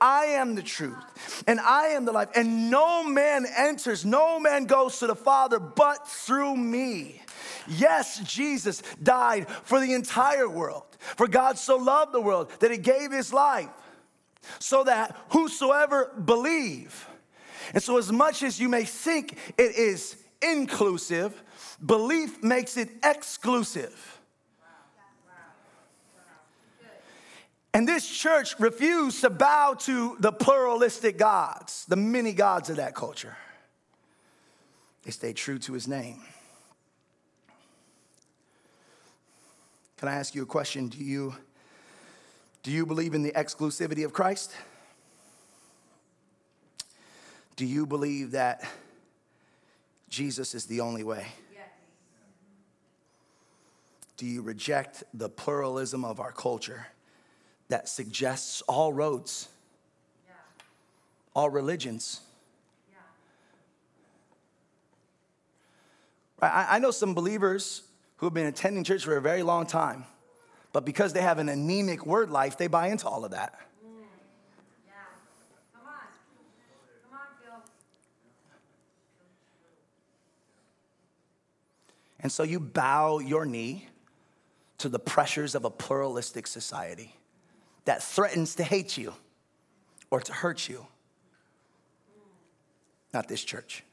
[0.00, 4.66] I am the truth and I am the life, and no man enters, no man
[4.66, 7.22] goes to the Father but through me.
[7.66, 10.84] Yes, Jesus died for the entire world.
[10.98, 13.70] For God so loved the world that he gave his life
[14.58, 17.08] so that whosoever believe.
[17.74, 21.42] And so, as much as you may think it is inclusive,
[21.84, 24.18] belief makes it exclusive.
[27.74, 32.94] And this church refused to bow to the pluralistic gods, the many gods of that
[32.94, 33.36] culture.
[35.04, 36.22] They stayed true to his name.
[39.98, 40.86] Can I ask you a question?
[40.86, 41.34] Do you,
[42.62, 44.54] do you believe in the exclusivity of Christ?
[47.56, 48.64] Do you believe that
[50.08, 51.26] Jesus is the only way?
[54.16, 56.88] Do you reject the pluralism of our culture
[57.68, 59.48] that suggests all roads,
[60.26, 60.34] yeah.
[61.36, 62.20] all religions?
[62.90, 62.98] Yeah.
[66.48, 67.82] I, I know some believers
[68.18, 70.04] who have been attending church for a very long time,
[70.72, 73.58] but because they have an anemic word life, they buy into all of that.
[82.20, 83.86] And so you bow your knee
[84.78, 87.14] to the pressures of a pluralistic society
[87.84, 89.14] that threatens to hate you
[90.10, 90.84] or to hurt you.
[93.14, 93.84] Not this church.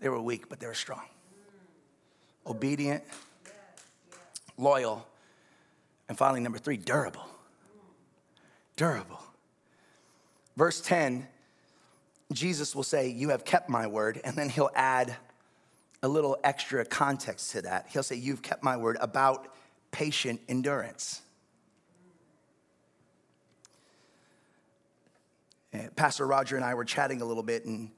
[0.00, 1.02] They were weak, but they were strong
[2.48, 3.04] obedient,
[4.56, 5.06] loyal,
[6.08, 7.26] and finally, number three, durable.
[8.76, 9.20] Durable.
[10.56, 11.28] Verse 10
[12.32, 15.16] Jesus will say, You have kept my word, and then he'll add
[16.02, 17.86] a little extra context to that.
[17.90, 19.48] He'll say, You've kept my word about
[19.90, 21.22] patient endurance.
[25.72, 27.90] Eh, Pastor Roger and I were chatting a little bit, and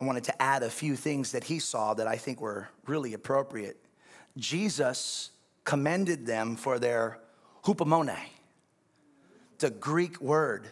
[0.00, 3.12] I wanted to add a few things that he saw that I think were really
[3.12, 3.76] appropriate.
[4.36, 5.30] Jesus
[5.64, 7.18] commended them for their
[7.64, 8.16] hupomone,
[9.58, 10.66] the Greek word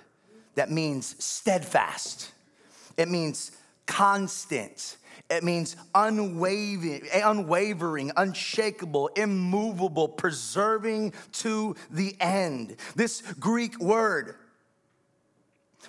[0.55, 2.33] that means steadfast,
[2.97, 3.53] it means
[3.87, 4.97] constant.
[5.31, 12.76] It means unwavering, unwavering, unshakable, immovable, preserving to the end.
[12.95, 14.37] This Greek word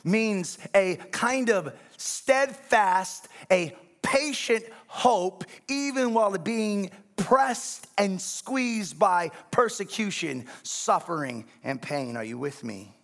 [0.03, 9.29] means a kind of steadfast, a patient hope, even while being pressed and squeezed by
[9.51, 12.15] persecution, suffering, and pain.
[12.17, 12.95] Are you with me?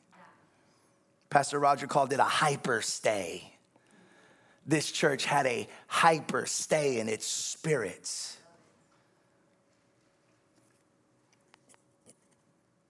[1.30, 3.52] Pastor Roger called it a hyper stay.
[4.66, 8.38] This church had a hyper stay in its spirits.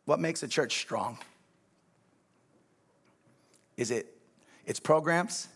[0.05, 1.17] What makes a church strong?
[3.77, 4.15] Is it
[4.65, 5.47] its programs,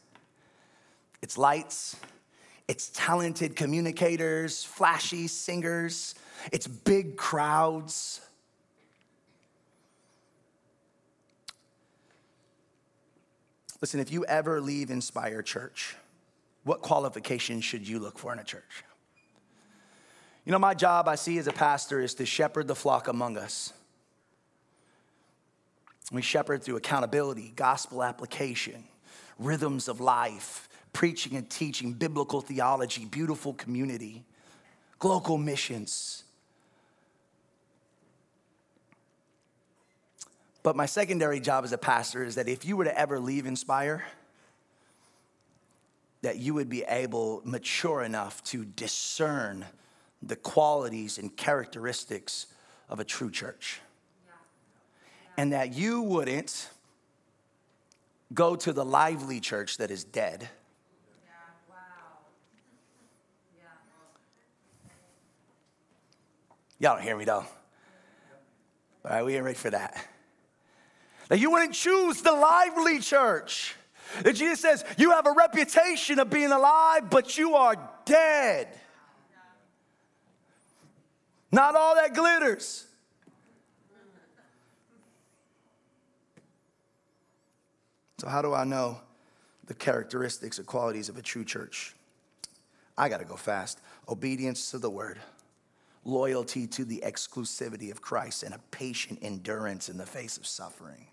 [1.22, 1.96] its lights,
[2.68, 6.16] its talented communicators, flashy singers,
[6.52, 8.22] its big crowds?
[13.82, 15.96] Listen, if you ever leave Inspire Church,
[16.64, 18.84] what qualifications should you look for in a church?
[20.46, 23.38] You know, my job I see as a pastor is to shepherd the flock among
[23.38, 23.74] us.
[26.12, 28.84] We shepherd through accountability, gospel application,
[29.38, 34.26] rhythms of life, preaching and teaching, biblical theology, beautiful community,
[34.98, 36.24] global missions.
[40.64, 43.46] But my secondary job as a pastor is that if you were to ever leave
[43.46, 44.04] Inspire,
[46.22, 49.66] that you would be able, mature enough to discern
[50.22, 52.48] the qualities and characteristics
[52.90, 53.80] of a true church
[55.40, 56.68] and that you wouldn't
[58.34, 60.50] go to the lively church that is dead.
[66.78, 67.46] Y'all don't hear me though.
[69.06, 70.06] All right, we ain't ready for that.
[71.30, 73.76] That you wouldn't choose the lively church.
[74.24, 78.68] That Jesus says, you have a reputation of being alive, but you are dead.
[81.50, 82.88] Not all that glitters.
[88.20, 89.00] So, how do I know
[89.68, 91.96] the characteristics or qualities of a true church?
[92.98, 93.80] I got to go fast.
[94.10, 95.20] Obedience to the word,
[96.04, 101.08] loyalty to the exclusivity of Christ, and a patient endurance in the face of suffering.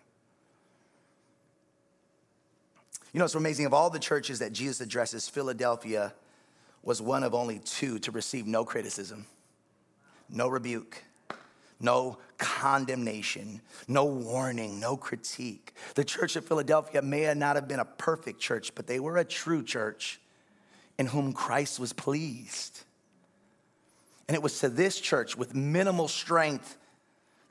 [3.12, 3.66] You know, it's amazing.
[3.66, 6.12] Of all the churches that Jesus addresses, Philadelphia
[6.82, 9.26] was one of only two to receive no criticism,
[10.28, 11.04] no rebuke,
[11.80, 15.74] no condemnation, no warning, no critique.
[15.94, 19.24] The church of Philadelphia may not have been a perfect church, but they were a
[19.24, 20.20] true church
[20.98, 22.80] in whom Christ was pleased.
[24.28, 26.78] And it was to this church with minimal strength,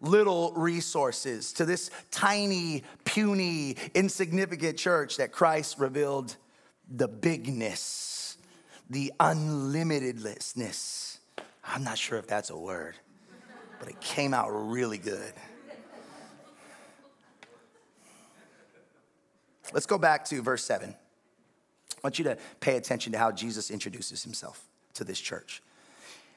[0.01, 6.35] little resources, to this tiny, puny, insignificant church that Christ revealed
[6.89, 8.37] the bigness,
[8.89, 11.19] the unlimitedness.
[11.63, 12.95] I'm not sure if that's a word
[13.79, 15.33] but it came out really good.
[19.73, 20.89] Let's go back to verse 7.
[20.89, 24.63] I want you to pay attention to how Jesus introduces himself
[24.93, 25.61] to this church.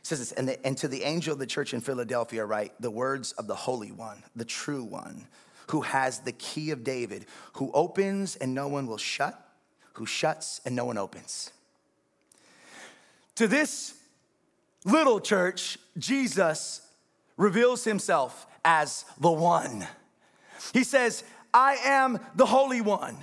[0.01, 2.73] It says this, and, the, and to the angel of the church in Philadelphia, write
[2.81, 5.27] the words of the Holy One, the true one,
[5.69, 9.39] who has the key of David, who opens and no one will shut,
[9.95, 11.51] who shuts and no one opens.
[13.35, 13.95] To this
[14.85, 16.81] little church, Jesus
[17.39, 19.87] reveals himself as the one.
[20.75, 21.25] He says,
[21.55, 23.17] I am the Holy One,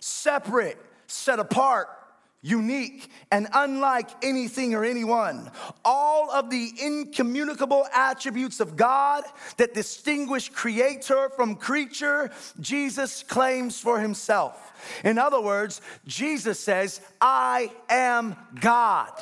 [0.00, 1.88] separate, set apart,
[2.40, 5.50] unique, and unlike anything or anyone.
[5.84, 9.24] All of the incommunicable attributes of God
[9.56, 12.30] that distinguish creator from creature,
[12.60, 15.00] Jesus claims for himself.
[15.04, 19.12] In other words, Jesus says, I am God.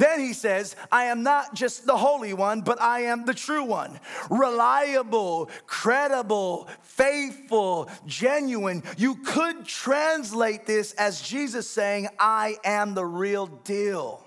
[0.00, 3.64] Then he says, I am not just the Holy One, but I am the true
[3.64, 4.00] one.
[4.30, 8.82] Reliable, credible, faithful, genuine.
[8.96, 14.24] You could translate this as Jesus saying, I am the real deal.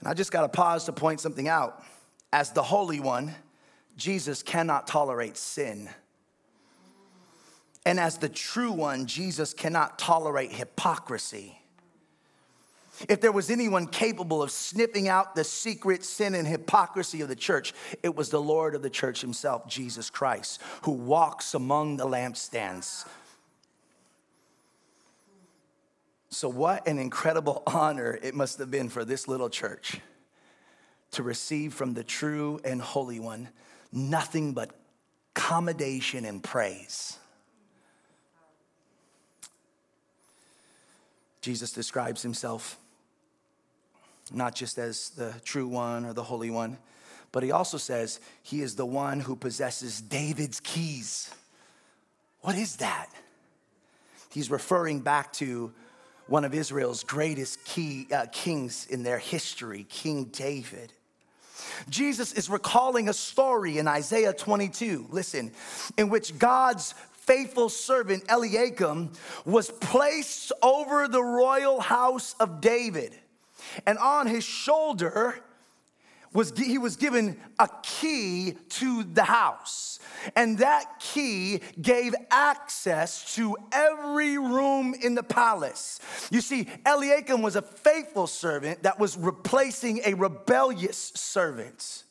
[0.00, 1.84] And I just got to pause to point something out.
[2.32, 3.32] As the Holy One,
[3.96, 5.88] Jesus cannot tolerate sin.
[7.84, 11.60] And as the true one, Jesus cannot tolerate hypocrisy.
[13.08, 17.36] If there was anyone capable of sniffing out the secret sin and hypocrisy of the
[17.36, 22.06] church, it was the Lord of the church himself, Jesus Christ, who walks among the
[22.06, 23.06] lampstands.
[26.30, 30.00] So, what an incredible honor it must have been for this little church
[31.12, 33.48] to receive from the true and holy one
[33.92, 34.70] nothing but
[35.34, 37.18] commendation and praise.
[41.40, 42.78] Jesus describes himself
[44.32, 46.78] not just as the true one or the holy one,
[47.32, 51.30] but he also says he is the one who possesses David's keys.
[52.40, 53.10] What is that?
[54.30, 55.72] He's referring back to
[56.28, 60.92] one of Israel's greatest key, uh, kings in their history, King David.
[61.88, 65.52] Jesus is recalling a story in Isaiah 22, listen,
[65.96, 69.10] in which God's faithful servant Eliakim
[69.44, 73.16] was placed over the royal house of David
[73.86, 75.36] and on his shoulder
[76.32, 79.98] was he was given a key to the house.
[80.34, 85.98] And that key gave access to every room in the palace.
[86.30, 92.04] You see eliakim was a faithful servant that was replacing a rebellious servant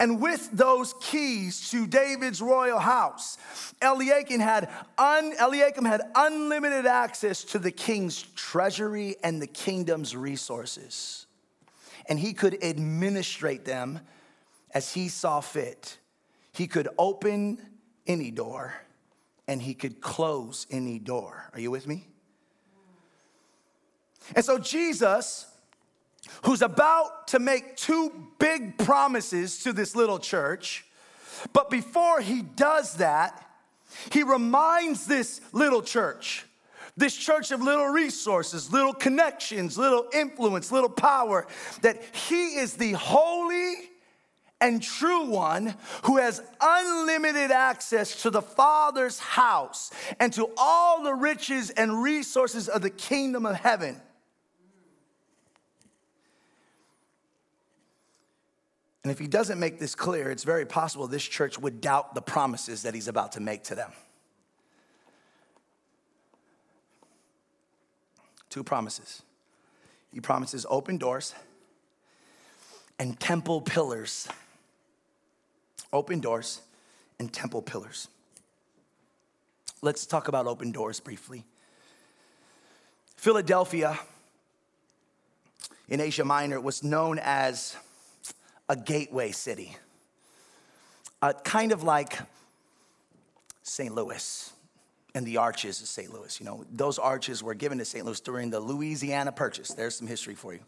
[0.00, 3.36] and with those keys to David's royal house,
[3.82, 11.26] Eliakim had, un, Eliakim had unlimited access to the king's treasury and the kingdom's resources.
[12.08, 14.00] And he could administrate them
[14.72, 15.98] as he saw fit.
[16.52, 17.58] He could open
[18.06, 18.74] any door
[19.46, 21.50] and he could close any door.
[21.52, 22.06] Are you with me?
[24.34, 25.46] And so Jesus
[26.42, 30.84] who's about to make two big promises to this little church.
[31.52, 33.40] But before he does that,
[34.10, 36.44] he reminds this little church,
[36.96, 41.46] this church of little resources, little connections, little influence, little power,
[41.82, 43.74] that he is the holy
[44.60, 51.12] and true one who has unlimited access to the Father's house and to all the
[51.12, 54.00] riches and resources of the kingdom of heaven.
[59.04, 62.22] And if he doesn't make this clear, it's very possible this church would doubt the
[62.22, 63.92] promises that he's about to make to them.
[68.48, 69.22] Two promises.
[70.12, 71.34] He promises open doors
[72.98, 74.26] and temple pillars.
[75.92, 76.62] Open doors
[77.18, 78.08] and temple pillars.
[79.82, 81.44] Let's talk about open doors briefly.
[83.16, 83.98] Philadelphia
[85.88, 87.76] in Asia Minor was known as
[88.68, 89.76] a gateway city,
[91.22, 92.18] uh, kind of like
[93.62, 93.94] St.
[93.94, 94.52] Louis
[95.14, 96.12] and the arches of St.
[96.12, 96.40] Louis.
[96.40, 98.04] You know, those arches were given to St.
[98.04, 99.68] Louis during the Louisiana Purchase.
[99.68, 100.60] There's some history for you.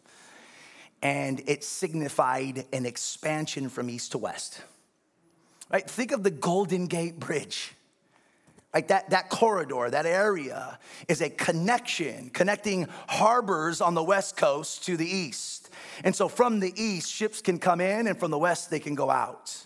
[1.01, 4.61] And it signified an expansion from east to west.
[5.69, 5.87] Right?
[5.87, 7.73] Think of the Golden Gate Bridge.
[8.73, 14.85] Like that, that corridor, that area is a connection, connecting harbors on the west coast
[14.85, 15.66] to the east.
[16.03, 18.95] And so from the east, ships can come in, and from the west, they can
[18.95, 19.65] go out.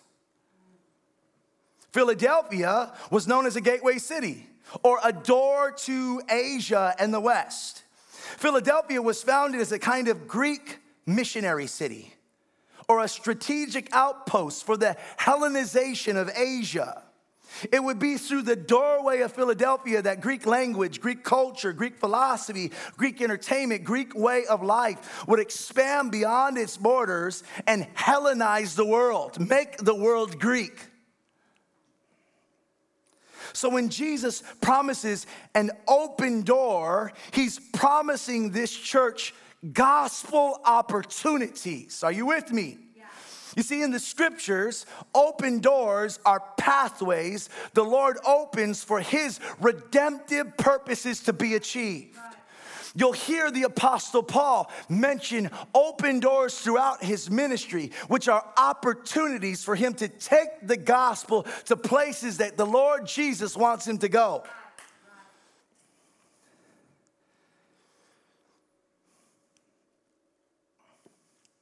[1.92, 4.48] Philadelphia was known as a gateway city
[4.84, 7.84] or a door to Asia and the West.
[8.38, 12.14] Philadelphia was founded as a kind of Greek missionary city
[12.88, 17.04] or a strategic outpost for the Hellenization of Asia.
[17.72, 22.72] It would be through the doorway of Philadelphia that Greek language, Greek culture, Greek philosophy,
[22.98, 29.40] Greek entertainment, Greek way of life would expand beyond its borders and Hellenize the world,
[29.40, 30.88] make the world Greek.
[33.54, 39.34] So when Jesus promises an open door, he's promising this church
[39.74, 42.04] gospel opportunities.
[42.04, 42.78] Are you with me?
[43.56, 50.56] You see, in the scriptures, open doors are pathways the Lord opens for his redemptive
[50.58, 52.18] purposes to be achieved.
[52.94, 59.76] You'll hear the Apostle Paul mention open doors throughout his ministry, which are opportunities for
[59.76, 64.44] him to take the gospel to places that the Lord Jesus wants him to go.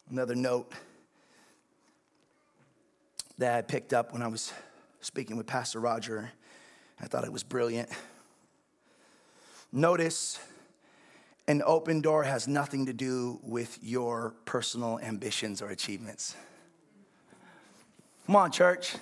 [0.10, 0.74] Another note
[3.40, 4.52] that I picked up when I was
[5.00, 6.30] speaking with Pastor Roger.
[7.02, 7.90] I thought it was brilliant.
[9.72, 10.40] Notice
[11.48, 16.36] an open door has nothing to do with your personal ambitions or achievements.
[18.26, 18.96] Come on, church.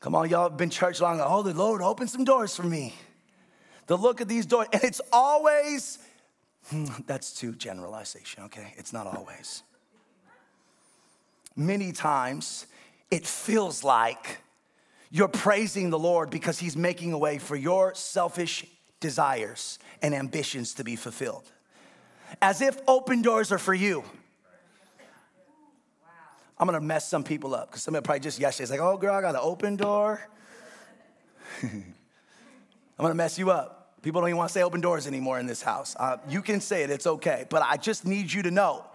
[0.00, 1.20] Come on, y'all have been church long.
[1.22, 2.94] Oh, the Lord opened some doors for me.
[3.88, 5.98] The look at these doors, and it's always,
[6.68, 8.72] hmm, that's too generalization, okay?
[8.78, 9.62] It's not always.
[11.54, 12.66] Many times,
[13.12, 14.38] it feels like
[15.10, 18.64] you're praising the Lord because He's making a way for your selfish
[19.00, 21.44] desires and ambitions to be fulfilled.
[22.40, 24.02] As if open doors are for you.
[26.58, 29.14] I'm gonna mess some people up because somebody probably just yesterday is like, oh girl,
[29.14, 30.18] I got an open door.
[31.62, 31.84] I'm
[32.98, 34.00] gonna mess you up.
[34.00, 35.94] People don't even want to say open doors anymore in this house.
[35.98, 37.44] Uh, you can say it, it's okay.
[37.50, 38.86] But I just need you to know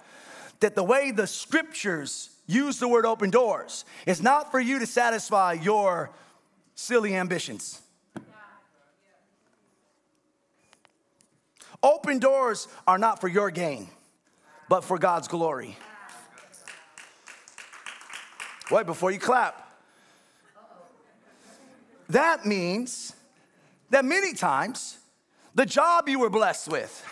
[0.59, 4.87] that the way the scriptures use the word open doors It's not for you to
[4.87, 6.11] satisfy your
[6.75, 7.81] silly ambitions.
[11.83, 13.87] Open doors are not for your gain,
[14.67, 15.77] but for God's glory.
[18.71, 19.63] Wait, before you clap.
[22.09, 23.13] That means
[23.89, 24.97] that many times
[25.55, 27.05] the job you were blessed with,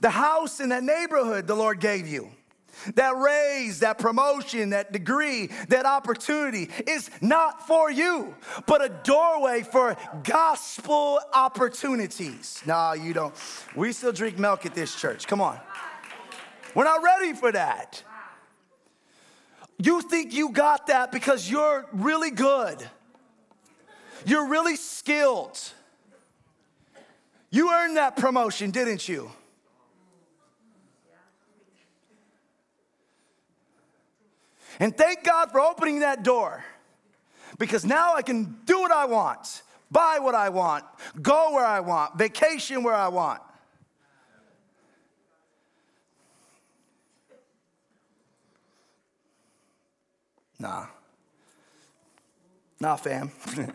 [0.00, 2.30] the house in that neighborhood the Lord gave you,
[2.94, 8.34] that raise, that promotion, that degree, that opportunity is not for you,
[8.66, 12.62] but a doorway for gospel opportunities.
[12.66, 13.34] No, you don't.
[13.76, 15.26] We still drink milk at this church.
[15.26, 15.58] Come on.
[16.74, 18.02] We're not ready for that.
[19.78, 22.82] You think you got that because you're really good.
[24.24, 25.58] You're really skilled.
[27.50, 29.30] You earned that promotion, didn't you?
[34.82, 36.64] And thank God for opening that door
[37.56, 39.62] because now I can do what I want,
[39.92, 40.82] buy what I want,
[41.22, 43.40] go where I want, vacation where I want.
[50.58, 50.86] Nah.
[52.80, 53.30] Nah, fam.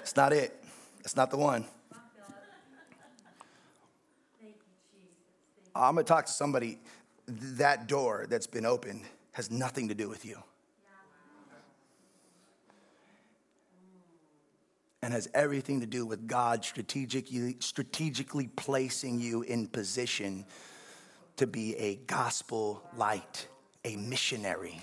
[0.00, 0.60] it's not it.
[1.04, 1.64] It's not the one.
[5.72, 6.80] I'm gonna talk to somebody.
[7.28, 9.02] That door that's been opened
[9.38, 10.36] has nothing to do with you.
[15.00, 20.44] And has everything to do with God strategically, strategically placing you in position
[21.36, 23.46] to be a gospel light,
[23.84, 24.82] a missionary.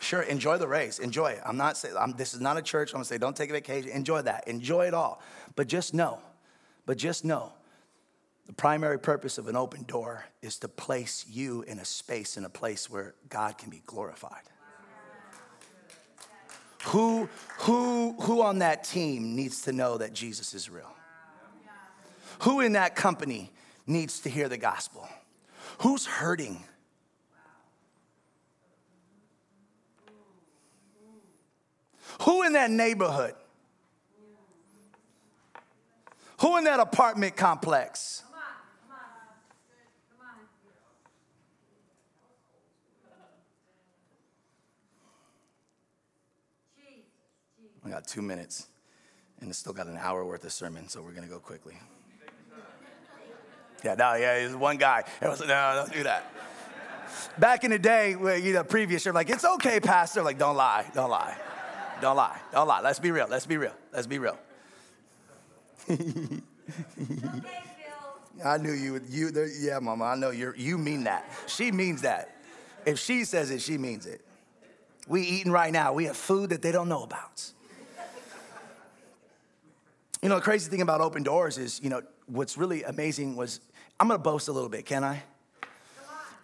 [0.00, 1.00] Sure, enjoy the race.
[1.00, 1.40] Enjoy it.
[1.44, 2.90] I'm not saying I'm, this is not a church.
[2.90, 3.90] I'm gonna say don't take a vacation.
[3.90, 4.46] Enjoy that.
[4.46, 5.20] Enjoy it all.
[5.56, 6.20] But just know,
[6.86, 7.52] but just know,
[8.46, 12.44] the primary purpose of an open door is to place you in a space, in
[12.44, 14.42] a place where God can be glorified.
[16.86, 17.28] Who,
[17.60, 20.90] who, who on that team needs to know that Jesus is real?
[22.40, 23.52] Who in that company
[23.86, 25.08] needs to hear the gospel?
[25.78, 26.64] Who's hurting?
[32.22, 33.34] Who in that neighborhood?
[36.40, 38.24] Who in that apartment complex?
[47.84, 48.66] I got two minutes,
[49.40, 51.74] and it's still got an hour worth of sermon, so we're gonna go quickly.
[53.84, 55.04] Yeah, no, yeah, there's one guy.
[55.20, 56.32] I was no, don't do that.
[57.38, 60.22] Back in the day, where, you know, previous year, like, it's okay, Pastor.
[60.22, 61.36] Like, don't lie, don't lie.
[62.00, 62.38] Don't lie.
[62.50, 62.80] Don't lie.
[62.80, 63.28] Let's be real.
[63.30, 63.74] Let's be real.
[63.92, 64.36] Let's be real.
[68.44, 69.00] I knew you.
[69.08, 69.30] You,
[69.60, 70.04] yeah, Mama.
[70.06, 70.52] I know you.
[70.56, 71.30] You mean that.
[71.46, 72.36] She means that.
[72.84, 74.20] If she says it, she means it.
[75.06, 75.92] We eating right now.
[75.92, 77.52] We have food that they don't know about.
[80.22, 83.60] You know, the crazy thing about open doors is, you know, what's really amazing was,
[83.98, 85.24] I'm gonna boast a little bit, can I?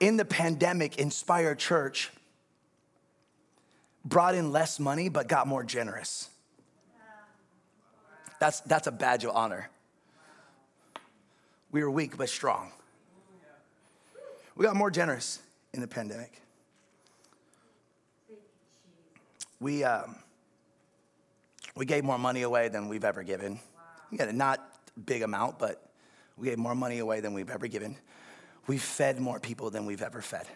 [0.00, 2.10] In the pandemic, Inspire Church
[4.04, 6.28] brought in less money but got more generous.
[8.40, 9.68] That's, that's a badge of honor.
[11.70, 12.72] We were weak but strong.
[14.56, 15.40] We got more generous
[15.72, 16.40] in the pandemic.
[19.60, 20.16] We, um,
[21.78, 23.60] we gave more money away than we've ever given.
[24.10, 24.60] Yeah, not
[25.06, 25.88] big amount, but
[26.36, 27.96] we gave more money away than we've ever given.
[28.66, 30.46] We fed more people than we've ever fed.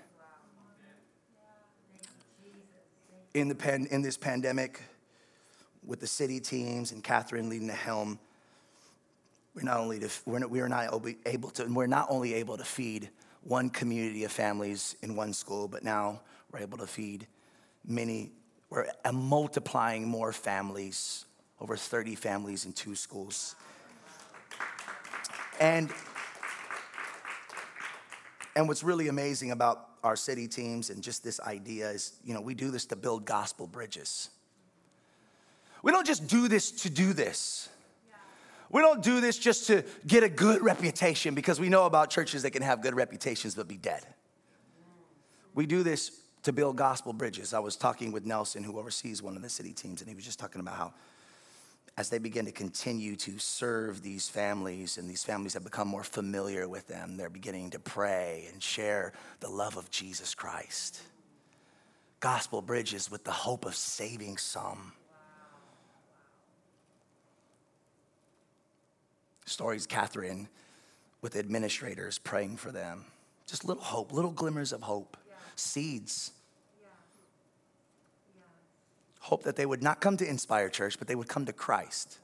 [3.34, 4.80] in, the pan, in this pandemic
[5.86, 8.18] with the city teams and Catherine leading the helm,
[9.54, 10.92] we're not only to, we're not, we are not
[11.26, 13.10] able to, we're not only able to feed
[13.42, 16.20] one community of families in one school, but now
[16.50, 17.26] we're able to feed
[17.86, 18.32] many,
[18.72, 21.26] we're uh, multiplying more families,
[21.60, 23.54] over 30 families in two schools.
[25.60, 25.90] And,
[28.56, 32.40] and what's really amazing about our city teams and just this idea is, you know,
[32.40, 34.30] we do this to build gospel bridges.
[35.82, 37.68] We don't just do this to do this.
[38.70, 42.42] We don't do this just to get a good reputation because we know about churches
[42.44, 44.06] that can have good reputations but be dead.
[45.54, 47.54] We do this to build gospel bridges.
[47.54, 50.24] I was talking with Nelson, who oversees one of the city teams, and he was
[50.24, 50.94] just talking about how
[51.96, 56.04] as they begin to continue to serve these families and these families have become more
[56.04, 61.02] familiar with them, they're beginning to pray and share the love of Jesus Christ.
[62.20, 64.92] Gospel bridges with the hope of saving some.
[69.44, 70.48] Stories, Catherine,
[71.20, 73.04] with administrators praying for them.
[73.46, 75.16] Just little hope, little glimmers of hope.
[75.62, 76.32] Seeds.
[79.20, 82.18] Hope that they would not come to Inspire Church, but they would come to Christ.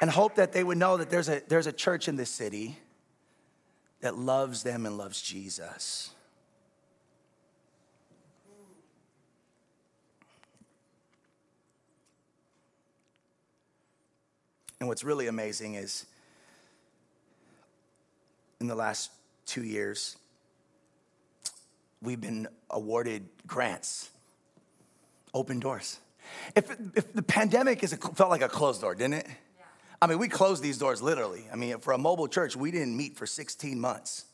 [0.00, 2.78] And hope that they would know that there's a, there's a church in this city
[4.00, 6.10] that loves them and loves Jesus.
[14.78, 16.04] And what's really amazing is
[18.60, 19.10] in the last
[19.46, 20.16] two years,
[22.02, 24.10] we've been awarded grants,
[25.34, 25.98] open doors.
[26.54, 29.26] If, if the pandemic is a, felt like a closed door, didn't it?
[29.26, 29.64] Yeah.
[30.02, 31.46] I mean, we closed these doors literally.
[31.52, 34.24] I mean, for a mobile church, we didn't meet for 16 months.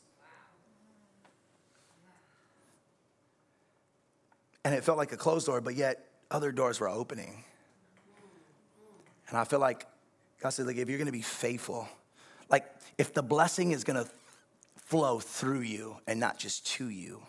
[4.65, 7.43] And it felt like a closed door, but yet other doors were opening.
[9.27, 9.87] And I feel like
[10.39, 11.87] God said, like, if you're gonna be faithful,
[12.49, 12.65] like,
[12.97, 14.05] if the blessing is gonna
[14.75, 17.21] flow through you and not just to you,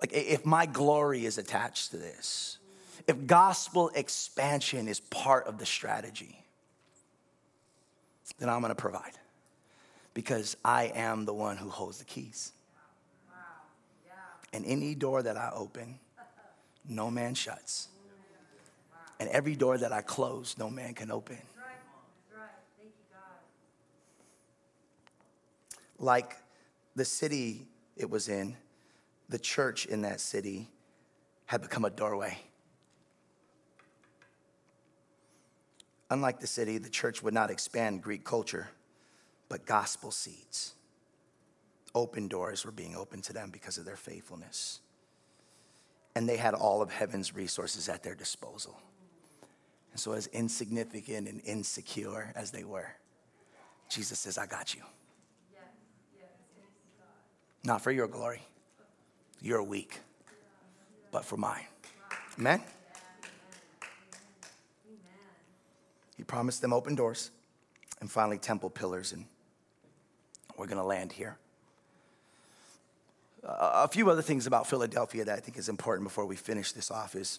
[0.00, 2.58] like, if my glory is attached to this,
[3.06, 6.44] if gospel expansion is part of the strategy,
[8.38, 9.12] then I'm gonna provide
[10.14, 12.52] because I am the one who holds the keys.
[14.52, 15.98] And any door that I open,
[16.88, 17.88] no man shuts.
[19.20, 21.38] And every door that I close, no man can open.
[25.98, 26.36] Like
[26.94, 28.56] the city it was in,
[29.28, 30.68] the church in that city
[31.46, 32.38] had become a doorway.
[36.10, 38.68] Unlike the city, the church would not expand Greek culture,
[39.48, 40.74] but gospel seeds.
[41.94, 44.80] Open doors were being opened to them because of their faithfulness.
[46.14, 48.78] And they had all of heaven's resources at their disposal.
[49.92, 52.90] And so, as insignificant and insecure as they were,
[53.88, 54.82] Jesus says, I got you.
[57.64, 58.42] Not for your glory,
[59.40, 60.00] you're weak,
[61.10, 61.66] but for mine.
[62.38, 62.62] Amen?
[66.16, 67.30] He promised them open doors
[68.00, 69.24] and finally temple pillars, and
[70.56, 71.38] we're going to land here.
[73.44, 76.90] A few other things about Philadelphia that I think is important before we finish this
[76.90, 77.38] off is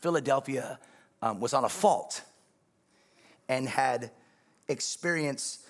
[0.00, 0.78] Philadelphia
[1.22, 2.22] um, was on a fault
[3.48, 4.10] and had
[4.68, 5.63] experienced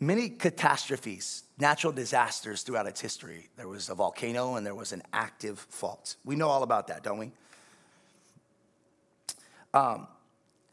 [0.00, 3.48] many catastrophes, natural disasters throughout its history.
[3.56, 6.16] There was a volcano and there was an active fault.
[6.24, 7.30] We know all about that, don't we?
[9.74, 10.08] Um,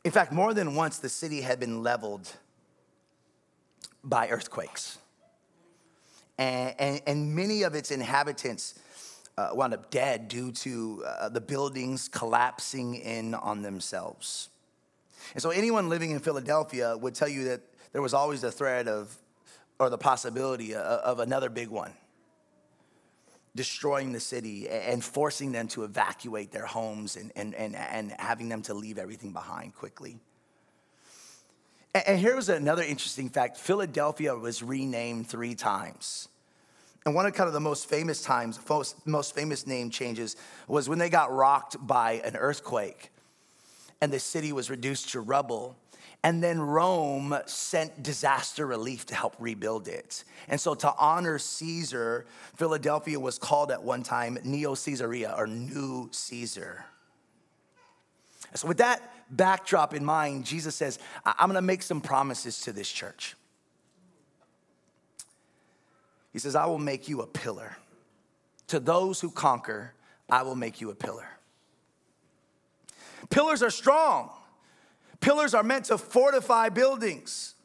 [0.04, 2.32] in fact, more than once, the city had been leveled
[4.04, 4.98] by earthquakes.
[6.38, 8.76] And, and, and many of its inhabitants
[9.38, 14.50] uh, wound up dead due to uh, the buildings collapsing in on themselves.
[15.34, 17.62] And so, anyone living in Philadelphia would tell you that
[17.98, 19.18] there was always the threat of,
[19.80, 21.92] or the possibility of, another big one
[23.56, 28.50] destroying the city and forcing them to evacuate their homes and, and, and, and having
[28.50, 30.20] them to leave everything behind quickly.
[31.96, 36.28] And here was another interesting fact Philadelphia was renamed three times.
[37.04, 40.36] And one of kind of the most famous times, most, most famous name changes
[40.68, 43.10] was when they got rocked by an earthquake
[44.02, 45.76] and the city was reduced to rubble.
[46.24, 50.24] And then Rome sent disaster relief to help rebuild it.
[50.48, 52.26] And so, to honor Caesar,
[52.56, 56.86] Philadelphia was called at one time Neo Caesarea or New Caesar.
[58.56, 62.92] So, with that backdrop in mind, Jesus says, I'm gonna make some promises to this
[62.92, 63.36] church.
[66.34, 67.78] He says, I will make you a pillar.
[68.68, 69.94] To those who conquer,
[70.30, 71.37] I will make you a pillar.
[73.30, 74.30] Pillars are strong.
[75.20, 77.56] Pillars are meant to fortify buildings.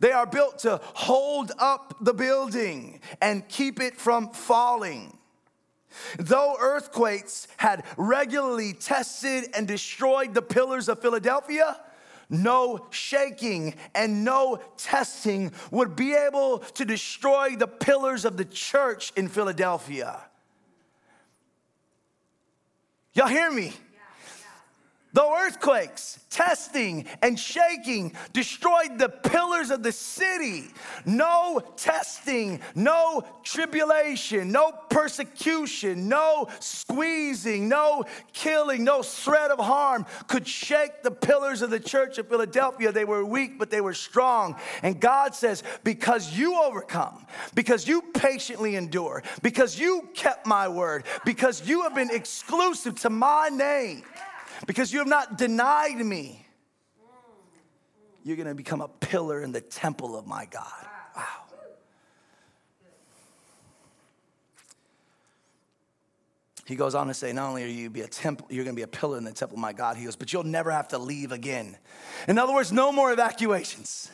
[0.00, 5.16] They are built to hold up the building and keep it from falling.
[6.18, 11.80] Though earthquakes had regularly tested and destroyed the pillars of Philadelphia,
[12.30, 19.12] no shaking, and no testing would be able to destroy the pillars of the church
[19.16, 20.20] in Philadelphia.
[23.14, 23.72] Y'all hear me?
[25.18, 30.68] Though earthquakes, testing, and shaking destroyed the pillars of the city,
[31.04, 40.46] no testing, no tribulation, no persecution, no squeezing, no killing, no threat of harm could
[40.46, 42.92] shake the pillars of the church of Philadelphia.
[42.92, 44.54] They were weak, but they were strong.
[44.84, 51.06] And God says, Because you overcome, because you patiently endure, because you kept my word,
[51.24, 54.04] because you have been exclusive to my name
[54.66, 56.44] because you have not denied me,
[58.24, 60.86] you're going to become a pillar in the temple of my God.
[61.16, 61.24] Wow.
[66.66, 68.78] He goes on to say, not only are you be a temple, you're going to
[68.78, 69.96] be a pillar in the temple of my God.
[69.96, 71.78] He goes, but you'll never have to leave again.
[72.26, 74.10] In other words, no more evacuations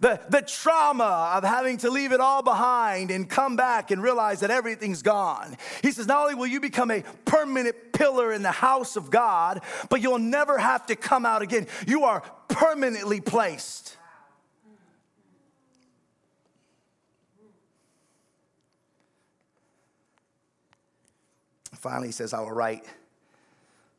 [0.00, 4.40] the, the trauma of having to leave it all behind and come back and realize
[4.40, 5.56] that everything's gone.
[5.82, 9.62] He says, Not only will you become a permanent pillar in the house of God,
[9.88, 11.66] but you'll never have to come out again.
[11.86, 13.96] You are permanently placed.
[21.74, 22.84] Finally, he says, I will write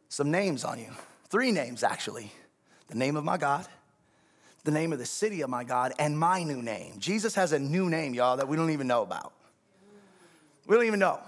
[0.10, 0.90] some names on you.
[1.30, 2.32] Three names, actually
[2.88, 3.68] the name of my God
[4.68, 7.00] the name of the city of my God and my new name.
[7.00, 9.34] Jesus has a new name, y'all, that we don't even know about.
[10.68, 11.20] We don't even know.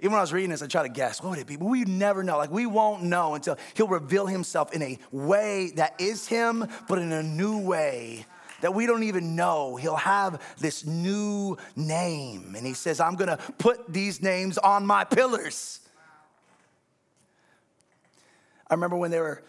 [0.00, 1.56] Even when I was reading this, I tried to guess, what would it be?
[1.56, 2.38] But we never know.
[2.38, 6.98] Like, we won't know until he'll reveal himself in a way that is him, but
[6.98, 8.24] in a new way
[8.62, 9.76] that we don't even know.
[9.76, 12.54] He'll have this new name.
[12.56, 15.80] And he says, I'm going to put these names on my pillars.
[18.70, 19.42] I remember when they were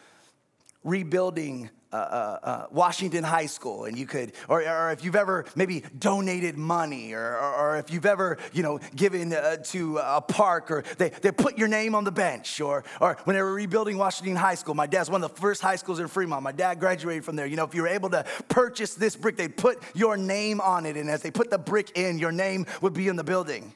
[0.84, 5.46] rebuilding uh, uh, uh, Washington High School, and you could, or, or if you've ever
[5.56, 10.22] maybe donated money, or, or, or if you've ever, you know, given uh, to a
[10.22, 13.54] park, or they, they put your name on the bench, or, or when they were
[13.54, 16.44] rebuilding Washington High School, my dad's one of the first high schools in Fremont.
[16.44, 17.48] My dad graduated from there.
[17.48, 20.86] You know, if you were able to purchase this brick, they put your name on
[20.86, 23.74] it, and as they put the brick in, your name would be in the building.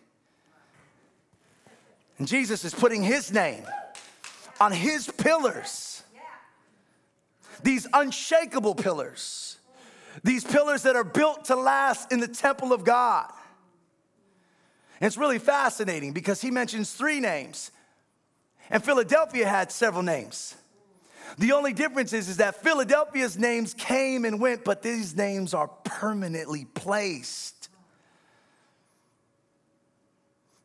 [2.20, 3.64] And Jesus is putting his name
[4.61, 6.03] on his pillars
[7.62, 9.58] these unshakable pillars,
[10.24, 13.32] these pillars that are built to last in the temple of God.
[14.99, 17.72] And it's really fascinating because he mentions three names,
[18.70, 20.56] and Philadelphia had several names.
[21.38, 25.68] The only difference is, is that Philadelphia's names came and went, but these names are
[25.68, 27.70] permanently placed.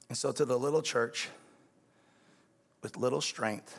[0.09, 1.29] And so, to the little church
[2.83, 3.79] with little strength,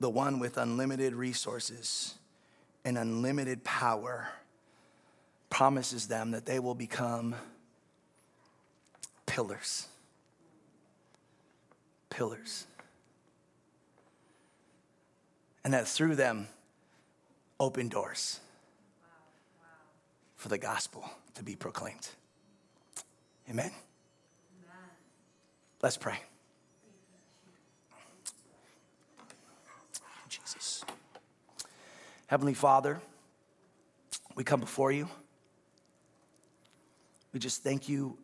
[0.00, 2.14] the one with unlimited resources
[2.84, 4.28] and unlimited power,
[5.50, 7.34] promises them that they will become
[9.26, 9.88] pillars.
[12.10, 12.66] Pillars.
[15.64, 16.48] And that through them,
[17.60, 18.40] open doors
[20.36, 22.08] for the gospel to be proclaimed.
[23.50, 23.66] Amen.
[23.66, 23.74] Amen.
[25.82, 26.18] Let's pray.
[32.28, 33.00] Heavenly Father,
[34.34, 35.08] we come before you.
[37.32, 38.18] We just thank you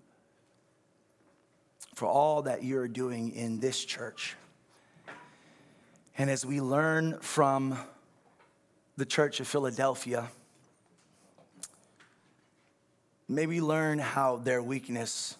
[1.94, 4.36] for all that you're doing in this church.
[6.18, 7.78] And as we learn from
[8.98, 10.28] the Church of Philadelphia,
[13.26, 15.38] may we learn how their weakness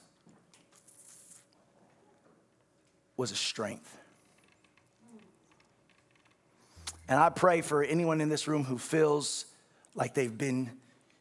[3.19, 3.99] was a strength.
[7.09, 9.45] And I pray for anyone in this room who feels
[9.95, 10.71] like they've been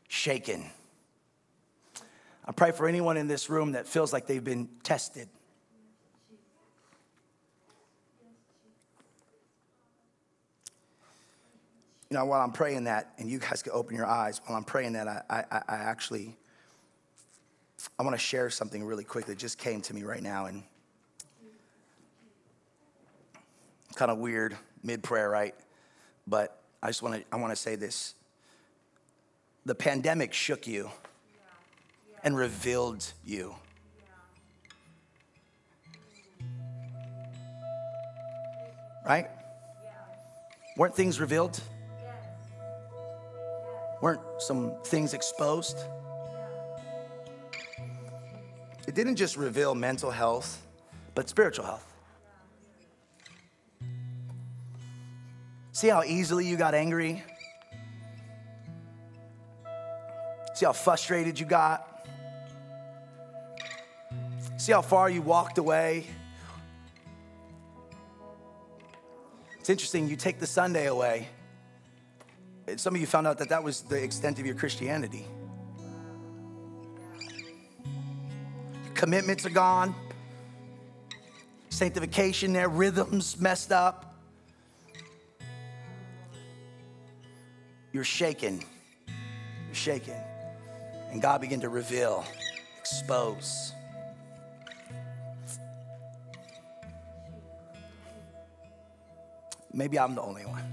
[0.07, 0.65] shaken.
[2.45, 5.27] I pray for anyone in this room that feels like they've been tested.
[12.09, 14.63] You know, while I'm praying that, and you guys can open your eyes, while I'm
[14.63, 16.35] praying that, I, I, I actually,
[17.97, 20.45] I want to share something really quick that just came to me right now.
[20.45, 20.63] And
[23.95, 25.55] kind of weird mid prayer, right?
[26.27, 28.15] But I just want to I want to say this.
[29.65, 30.89] The pandemic shook you
[32.23, 33.55] and revealed you.
[39.05, 39.27] Right?
[40.77, 41.59] Weren't things revealed?
[44.01, 45.77] Weren't some things exposed?
[48.87, 50.61] It didn't just reveal mental health,
[51.15, 51.92] but spiritual health.
[55.73, 57.23] See how easily you got angry?
[60.53, 62.07] See how frustrated you got?
[64.57, 66.05] See how far you walked away?
[69.59, 71.27] It's interesting, you take the Sunday away.
[72.75, 75.25] Some of you found out that that was the extent of your Christianity.
[78.93, 79.95] Commitments are gone,
[81.69, 84.12] sanctification their rhythms messed up.
[87.93, 88.59] You're shaken.
[89.67, 90.15] You're shaken.
[91.11, 92.25] And God began to reveal,
[92.79, 93.71] expose.
[99.71, 100.63] Maybe I'm the only one.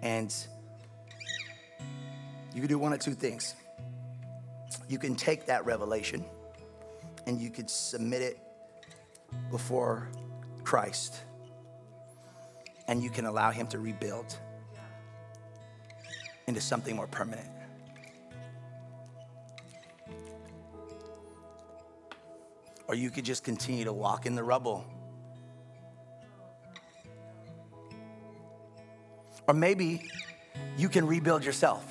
[0.00, 0.34] And
[2.54, 3.54] you can do one of two things.
[4.88, 6.24] You can take that revelation
[7.26, 8.38] and you could submit it
[9.50, 10.08] before
[10.64, 11.20] Christ
[12.90, 14.36] and you can allow Him to rebuild
[16.48, 17.48] into something more permanent.
[22.88, 24.84] Or you could just continue to walk in the rubble.
[29.46, 30.08] Or maybe
[30.76, 31.84] you can rebuild yourself.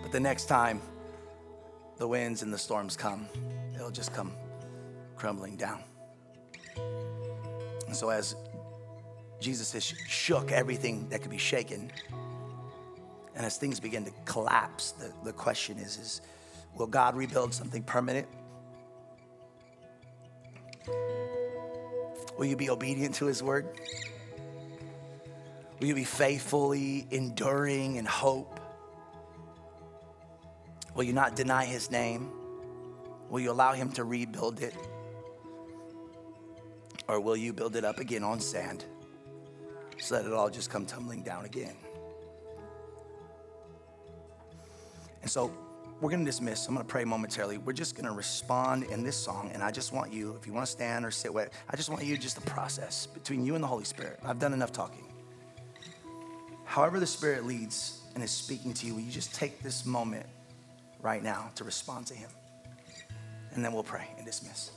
[0.00, 0.80] But the next time
[1.96, 3.26] the winds and the storms come,
[3.74, 4.32] they'll just come
[5.16, 5.82] crumbling down.
[6.76, 8.36] And so, as
[9.40, 11.90] Jesus has shook everything that could be shaken,
[13.34, 16.20] and as things begin to collapse, the, the question is, is
[16.76, 18.28] will God rebuild something permanent?
[22.36, 23.66] Will you be obedient to his word?
[25.78, 28.60] Will you be faithfully enduring in hope?
[30.94, 32.30] Will you not deny his name?
[33.30, 34.74] Will you allow him to rebuild it?
[37.08, 38.84] Or will you build it up again on sand
[40.00, 41.76] so that it all just come tumbling down again?
[45.22, 45.52] And so
[46.00, 46.66] we're going to dismiss.
[46.66, 47.58] I'm going to pray momentarily.
[47.58, 49.50] We're just going to respond in this song.
[49.52, 51.90] And I just want you, if you want to stand or sit, wait, I just
[51.90, 54.18] want you just to process between you and the Holy Spirit.
[54.24, 55.04] I've done enough talking.
[56.64, 60.26] However, the Spirit leads and is speaking to you, will you just take this moment
[61.02, 62.30] right now to respond to Him?
[63.52, 64.70] And then we'll pray and dismiss.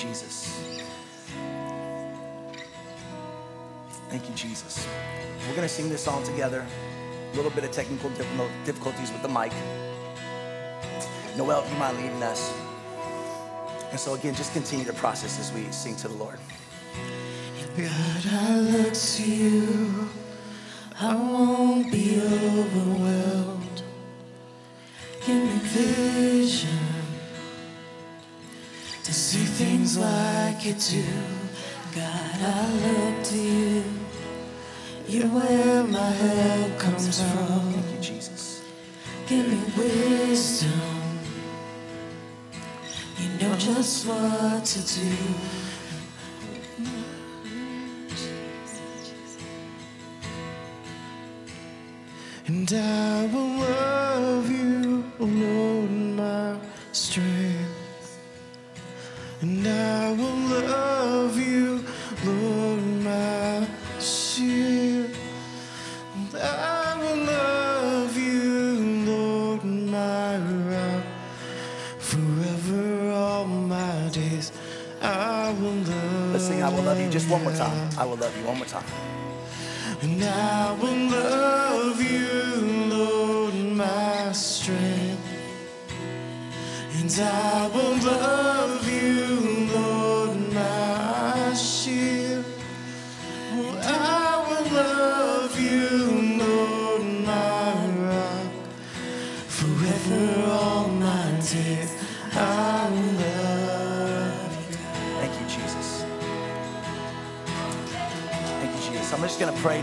[0.00, 0.72] Jesus.
[4.08, 4.88] Thank you, Jesus.
[5.46, 6.66] We're going to sing this song together.
[7.32, 8.08] A little bit of technical
[8.64, 9.52] difficulties with the mic.
[11.36, 12.52] Noel, if you mind leading us.
[13.90, 16.38] And so, again, just continue to process as we sing to the Lord.
[17.76, 20.08] God, I look to you.
[20.98, 22.99] I won't be overwhelmed.
[29.90, 31.04] Things like you do.
[31.94, 33.84] God, I look to you.
[35.06, 37.72] You're where my help comes from.
[37.72, 38.62] Thank you, Jesus.
[39.26, 40.70] Give me wisdom.
[43.18, 45.16] You know just what to do.
[52.46, 53.09] And I
[80.02, 85.20] And I will love you, Lord, in my strength.
[86.94, 88.39] And I will love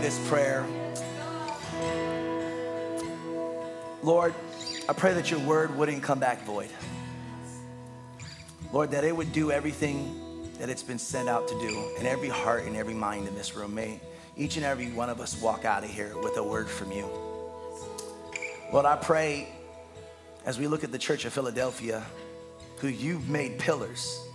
[0.08, 0.64] this prayer.
[4.02, 4.32] Lord,
[4.88, 6.70] I pray that your word wouldn't come back void.
[8.72, 12.30] Lord, that it would do everything that it's been sent out to do in every
[12.30, 13.74] heart and every mind in this room.
[13.74, 14.00] May
[14.34, 17.06] each and every one of us walk out of here with a word from you.
[18.72, 19.46] Lord, I pray
[20.46, 22.02] as we look at the church of Philadelphia,
[22.78, 24.26] who you've made pillars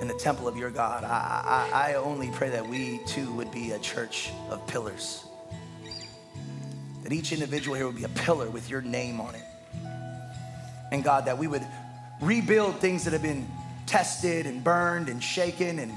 [0.00, 3.50] in the temple of your God, I, I, I only pray that we too would
[3.50, 5.24] be a church of pillars.
[7.02, 9.44] That each individual here would be a pillar with your name on it.
[10.90, 11.66] And God, that we would
[12.20, 13.48] rebuild things that have been
[13.86, 15.92] tested and burned and shaken, and,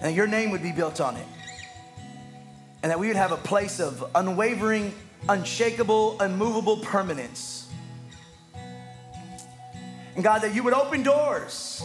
[0.00, 1.26] and your name would be built on it.
[2.82, 4.94] And that we would have a place of unwavering,
[5.28, 7.68] unshakable, unmovable permanence.
[10.14, 11.82] And God, that you would open doors.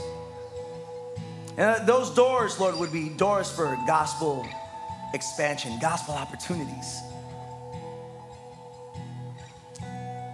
[1.58, 4.46] And uh, those doors, Lord, would be doors for gospel
[5.14, 7.02] expansion, gospel opportunities.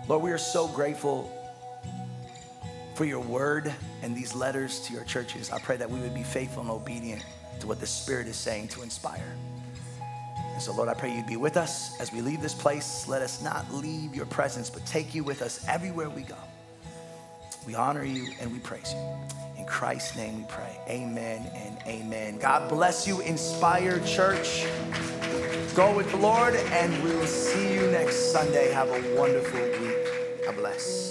[0.07, 1.31] Lord, we are so grateful
[2.95, 5.51] for your word and these letters to your churches.
[5.51, 7.23] I pray that we would be faithful and obedient
[7.59, 9.35] to what the Spirit is saying to inspire.
[10.53, 13.07] And so, Lord, I pray you'd be with us as we leave this place.
[13.07, 16.37] Let us not leave your presence, but take you with us everywhere we go.
[17.65, 18.99] We honor you and we praise you.
[19.71, 20.77] Christ's name we pray.
[20.89, 22.37] Amen and amen.
[22.39, 24.65] God bless you, Inspired Church.
[25.73, 28.71] Go with the Lord, and we will see you next Sunday.
[28.73, 30.45] Have a wonderful week.
[30.45, 31.10] God bless.